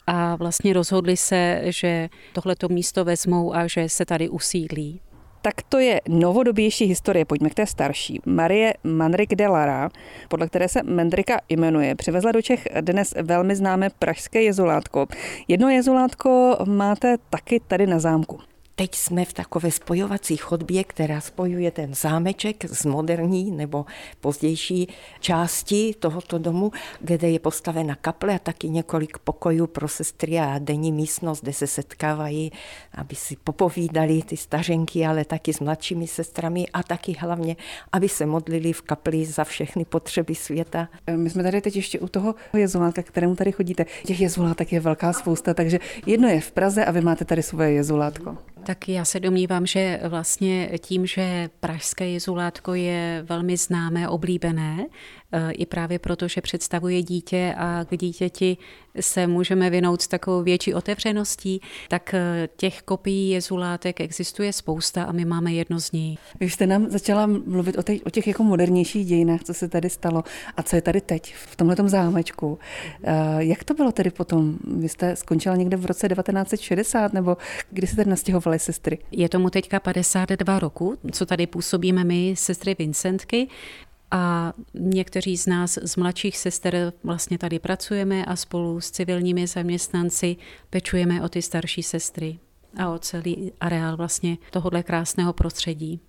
a 0.07 0.37
vlastně 0.37 0.73
rozhodli 0.73 1.17
se, 1.17 1.61
že 1.65 2.09
tohleto 2.33 2.69
místo 2.69 3.05
vezmou 3.05 3.55
a 3.55 3.67
že 3.67 3.89
se 3.89 4.05
tady 4.05 4.29
usídlí. 4.29 5.01
Tak 5.43 5.55
to 5.69 5.79
je 5.79 6.01
novodobější 6.09 6.85
historie. 6.85 7.25
Pojďme 7.25 7.51
k 7.51 7.55
té 7.55 7.67
starší. 7.67 8.21
Marie 8.27 8.75
Manrik 8.85 9.35
de 9.35 9.49
Lara, 9.49 9.91
podle 10.29 10.47
které 10.47 10.69
se 10.69 10.83
Mendrika 10.83 11.41
jmenuje, 11.49 11.95
přivezla 11.95 12.33
do 12.33 12.43
Čech 12.43 12.69
dnes 12.81 13.15
velmi 13.23 13.57
známé 13.57 13.91
pražské 13.99 14.43
jezulátko. 14.43 15.07
Jedno 15.49 15.69
jezulátko 15.69 16.59
máte 16.65 17.17
taky 17.31 17.61
tady 17.61 17.87
na 17.87 17.99
zámku. 17.99 18.39
Teď 18.79 18.95
jsme 18.95 19.25
v 19.25 19.33
takové 19.33 19.71
spojovací 19.71 20.37
chodbě, 20.37 20.85
která 20.85 21.21
spojuje 21.21 21.71
ten 21.71 21.95
zámeček 21.95 22.65
z 22.65 22.85
moderní 22.85 23.51
nebo 23.51 23.87
pozdější 24.21 24.89
části 25.21 25.95
tohoto 25.99 26.39
domu, 26.39 26.73
kde 27.01 27.29
je 27.29 27.39
postavena 27.39 27.95
kaple 27.95 28.35
a 28.35 28.39
taky 28.39 28.69
několik 28.69 29.19
pokojů 29.19 29.67
pro 29.67 29.89
sestry 29.89 30.39
a 30.39 30.59
denní 30.59 30.93
místnost, 30.93 31.43
kde 31.43 31.53
se 31.53 31.67
setkávají, 31.67 32.53
aby 32.95 33.15
si 33.15 33.37
popovídali 33.45 34.23
ty 34.23 34.37
stařenky, 34.37 35.07
ale 35.07 35.25
taky 35.25 35.53
s 35.53 35.61
mladšími 35.61 36.07
sestrami 36.07 36.67
a 36.73 36.83
taky 36.83 37.17
hlavně, 37.19 37.57
aby 37.93 38.09
se 38.09 38.27
modlili 38.27 38.73
v 38.73 38.83
kapli 38.83 39.27
za 39.27 39.45
všechny 39.45 39.85
potřeby 39.85 40.35
světa. 40.35 40.89
My 41.17 41.31
jsme 41.31 41.43
tady 41.43 41.61
teď 41.61 41.77
ještě 41.77 42.01
u 42.01 42.09
toho 42.09 42.35
jezulátka, 42.53 43.03
kterému 43.03 43.37
tady 43.37 43.53
chodíte. 43.53 43.87
Těch 44.07 44.21
jezulátek 44.21 44.73
je 44.73 44.81
velká 44.81 45.13
spousta, 45.13 45.55
takže 45.55 45.79
jedno 46.07 46.29
je 46.29 46.41
v 46.41 46.51
Praze 46.51 46.85
a 46.85 46.91
vy 46.91 47.01
máte 47.01 47.25
tady 47.25 47.43
svoje 47.43 47.73
jezulátko. 47.73 48.37
Tak 48.67 48.89
já 48.89 49.05
se 49.05 49.21
domnívám, 49.21 49.67
že 49.67 50.01
vlastně 50.09 50.71
tím, 50.79 51.07
že 51.07 51.51
pražské 51.61 52.09
jezulátko 52.09 52.75
je 52.75 53.25
velmi 53.29 53.57
známé, 53.57 54.09
oblíbené, 54.09 54.87
Eh, 55.33 55.53
i 55.53 55.67
právě 55.67 55.99
proto, 55.99 56.29
že 56.29 56.41
představuje 56.41 57.03
dítě 57.03 57.55
a 57.59 57.85
k 57.85 57.97
dítěti 57.97 58.57
se 59.01 59.27
můžeme 59.27 59.71
vynout 59.71 60.03
s 60.03 60.09
takovou 60.09 60.43
větší 60.43 60.75
otevřeností, 60.75 61.61
tak 61.89 62.15
eh, 62.15 62.49
těch 62.57 62.83
kopií 62.83 63.31
jezulátek 63.31 64.01
existuje 64.01 64.53
spousta 64.53 65.05
a 65.05 65.13
my 65.13 65.25
máme 65.25 65.53
jedno 65.53 65.81
z 65.81 65.93
nich. 65.93 66.19
Vy 66.41 66.51
jste 66.51 66.67
nám 66.67 66.91
začala 66.91 67.27
mluvit 67.27 67.79
o 67.79 67.83
těch, 67.83 68.01
o 68.07 68.11
těch 68.11 68.27
jako 68.27 68.45
modernějších 68.45 69.07
dějinách, 69.07 69.45
co 69.45 69.55
se 69.55 69.69
tady 69.69 69.91
stalo 69.91 70.25
a 70.57 70.63
co 70.63 70.77
je 70.77 70.83
tady 70.83 71.01
teď 71.01 71.35
v 71.35 71.57
tomhle 71.57 71.77
zámečku. 71.87 72.59
Eh, 73.05 73.15
jak 73.39 73.65
to 73.65 73.75
bylo 73.75 73.93
tedy 73.93 74.11
potom? 74.11 74.59
Vy 74.77 74.89
jste 74.89 75.17
skončila 75.17 75.57
někde 75.57 75.77
v 75.77 75.87
roce 75.87 76.09
1960 76.09 77.13
nebo 77.13 77.37
kdy 77.71 77.87
se 77.87 77.97
tady 77.97 78.11
nastěhovaly 78.11 78.59
sestry? 78.59 78.99
Je 79.13 79.29
tomu 79.29 79.51
teďka 79.51 79.81
52 79.81 80.59
roku, 80.59 80.97
co 81.13 81.27
tady 81.27 81.47
působíme 81.47 82.05
my, 82.05 82.35
sestry 82.37 82.77
Vincentky. 82.79 83.49
A 84.11 84.53
někteří 84.75 85.37
z 85.37 85.47
nás, 85.47 85.79
z 85.83 85.97
mladších 85.97 86.39
sester, 86.39 86.93
vlastně 87.05 87.39
tady 87.39 87.59
pracujeme 87.59 88.25
a 88.25 88.37
spolu 88.37 88.81
s 88.81 88.91
civilními 88.91 89.47
zaměstnanci 89.47 90.37
pečujeme 90.71 91.23
o 91.23 91.29
ty 91.29 91.43
starší 91.43 91.83
sestry 91.83 92.39
a 92.77 92.91
o 92.91 92.99
celý 92.99 93.53
areál 93.61 93.97
vlastně 93.97 94.39
tohohle 94.51 94.83
krásného 94.83 95.33
prostředí. 95.33 96.01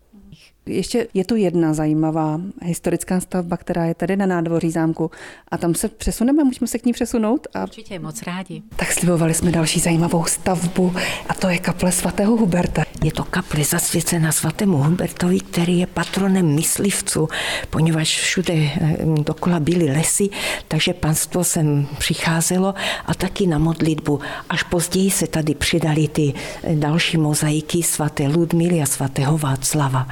Ještě 0.67 1.07
je 1.13 1.25
tu 1.25 1.35
jedna 1.35 1.73
zajímavá 1.73 2.41
historická 2.61 3.19
stavba, 3.19 3.57
která 3.57 3.85
je 3.85 3.95
tady 3.95 4.15
na 4.15 4.25
nádvoří 4.25 4.71
zámku 4.71 5.11
a 5.51 5.57
tam 5.57 5.75
se 5.75 5.87
přesuneme, 5.87 6.43
můžeme 6.43 6.67
se 6.67 6.79
k 6.79 6.85
ní 6.85 6.93
přesunout? 6.93 7.47
A... 7.53 7.63
Určitě, 7.63 7.99
moc 7.99 8.21
rádi. 8.21 8.61
Tak 8.75 8.91
slibovali 8.91 9.33
jsme 9.33 9.51
další 9.51 9.79
zajímavou 9.79 10.25
stavbu 10.25 10.93
a 11.29 11.33
to 11.33 11.49
je 11.49 11.57
kaple 11.57 11.91
svatého 11.91 12.37
Huberta. 12.37 12.83
Je 13.03 13.11
to 13.11 13.23
kaple 13.23 13.63
zasvěcená 13.63 14.31
svatému 14.31 14.77
Hubertovi, 14.77 15.39
který 15.39 15.79
je 15.79 15.87
patronem 15.87 16.55
myslivců, 16.55 17.27
poněvadž 17.69 18.19
všude 18.19 18.53
eh, 18.53 18.97
dokola 19.23 19.59
byly 19.59 19.85
lesy, 19.85 20.29
takže 20.67 20.93
panstvo 20.93 21.43
sem 21.43 21.87
přicházelo 21.97 22.73
a 23.05 23.13
taky 23.13 23.47
na 23.47 23.57
modlitbu. 23.57 24.19
Až 24.49 24.63
později 24.63 25.11
se 25.11 25.27
tady 25.27 25.55
přidali 25.55 26.07
ty 26.07 26.33
eh, 26.63 26.75
další 26.75 27.17
mozaiky 27.17 27.83
svaté 27.83 28.27
Ludmily 28.27 28.81
a 28.81 28.85
svatého 28.85 29.37
Václava. 29.37 30.07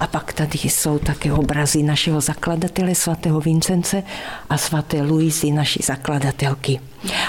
A 0.00 0.06
pak 0.06 0.32
tady 0.32 0.58
jsou 0.58 0.98
také 0.98 1.32
obrazy 1.32 1.82
našeho 1.82 2.20
zakladatele 2.20 2.94
svatého 2.94 3.40
Vincence 3.40 4.02
a 4.50 4.58
svaté 4.58 5.02
Luizy, 5.02 5.50
naší 5.50 5.80
zakladatelky. 5.82 6.80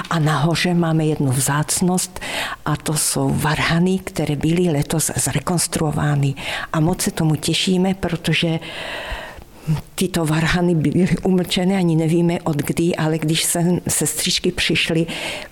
A 0.10 0.20
nahoře 0.20 0.74
máme 0.74 1.06
jednu 1.06 1.32
vzácnost 1.32 2.20
a 2.66 2.76
to 2.76 2.94
jsou 2.94 3.30
varhany, 3.30 4.00
které 4.00 4.36
byly 4.36 4.72
letos 4.72 5.12
zrekonstruovány. 5.16 6.36
A 6.74 6.80
moc 6.80 7.02
se 7.02 7.12
tomu 7.12 7.36
těšíme, 7.36 7.94
protože 7.94 8.60
tyto 9.96 10.26
varhany 10.26 10.76
byly 10.76 11.08
umlčené, 11.24 11.78
ani 11.78 11.96
nevíme 11.96 12.38
od 12.44 12.56
kdy, 12.56 12.96
ale 12.96 13.18
když 13.18 13.44
se 13.44 13.64
sestřičky 13.88 14.52
přišly, 14.52 15.06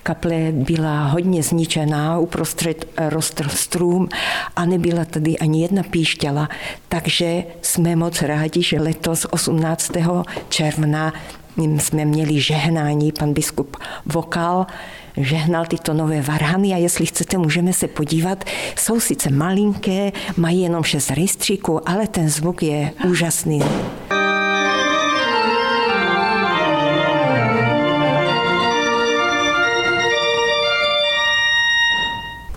kaple 0.03 0.35
byla 0.51 1.07
hodně 1.07 1.43
zničená, 1.43 2.19
uprostřed 2.19 2.85
rostl 2.97 3.49
strům 3.49 4.09
a 4.55 4.65
nebyla 4.65 5.05
tady 5.05 5.37
ani 5.37 5.61
jedna 5.61 5.83
píšťala, 5.83 6.49
takže 6.89 7.43
jsme 7.61 7.95
moc 7.95 8.21
rádi, 8.21 8.63
že 8.63 8.81
letos 8.81 9.25
18. 9.31 9.91
června 10.49 11.13
jsme 11.57 12.05
měli 12.05 12.41
žehnání, 12.41 13.11
pan 13.11 13.33
biskup 13.33 13.77
Vokal, 14.05 14.65
žehnal 15.17 15.65
tyto 15.65 15.93
nové 15.93 16.21
varhany 16.21 16.73
a 16.73 16.77
jestli 16.77 17.05
chcete, 17.05 17.37
můžeme 17.37 17.73
se 17.73 17.87
podívat. 17.87 18.43
Jsou 18.77 18.99
sice 18.99 19.29
malinké, 19.29 20.11
mají 20.37 20.61
jenom 20.61 20.83
šest 20.83 21.09
rejstříků, 21.09 21.89
ale 21.89 22.07
ten 22.07 22.29
zvuk 22.29 22.63
je 22.63 22.91
úžasný. 23.09 23.61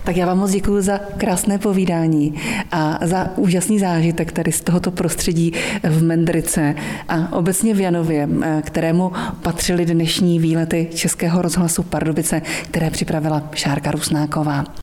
Tak 0.07 0.17
já 0.17 0.25
vám 0.25 0.37
moc 0.37 0.51
děkuji 0.51 0.81
za 0.81 0.97
krásné 0.97 1.57
povídání 1.57 2.33
a 2.71 2.99
za 3.01 3.37
úžasný 3.37 3.79
zážitek 3.79 4.31
tady 4.31 4.51
z 4.51 4.61
tohoto 4.61 4.91
prostředí 4.91 5.53
v 5.83 6.03
Mendrice 6.03 6.75
a 7.09 7.33
obecně 7.33 7.73
v 7.73 7.79
Janově, 7.79 8.29
kterému 8.61 9.11
patřily 9.41 9.85
dnešní 9.85 10.39
výlety 10.39 10.87
Českého 10.93 11.41
rozhlasu 11.41 11.83
Pardubice, 11.83 12.41
které 12.71 12.89
připravila 12.89 13.49
Šárka 13.53 13.91
Rusnáková. 13.91 14.63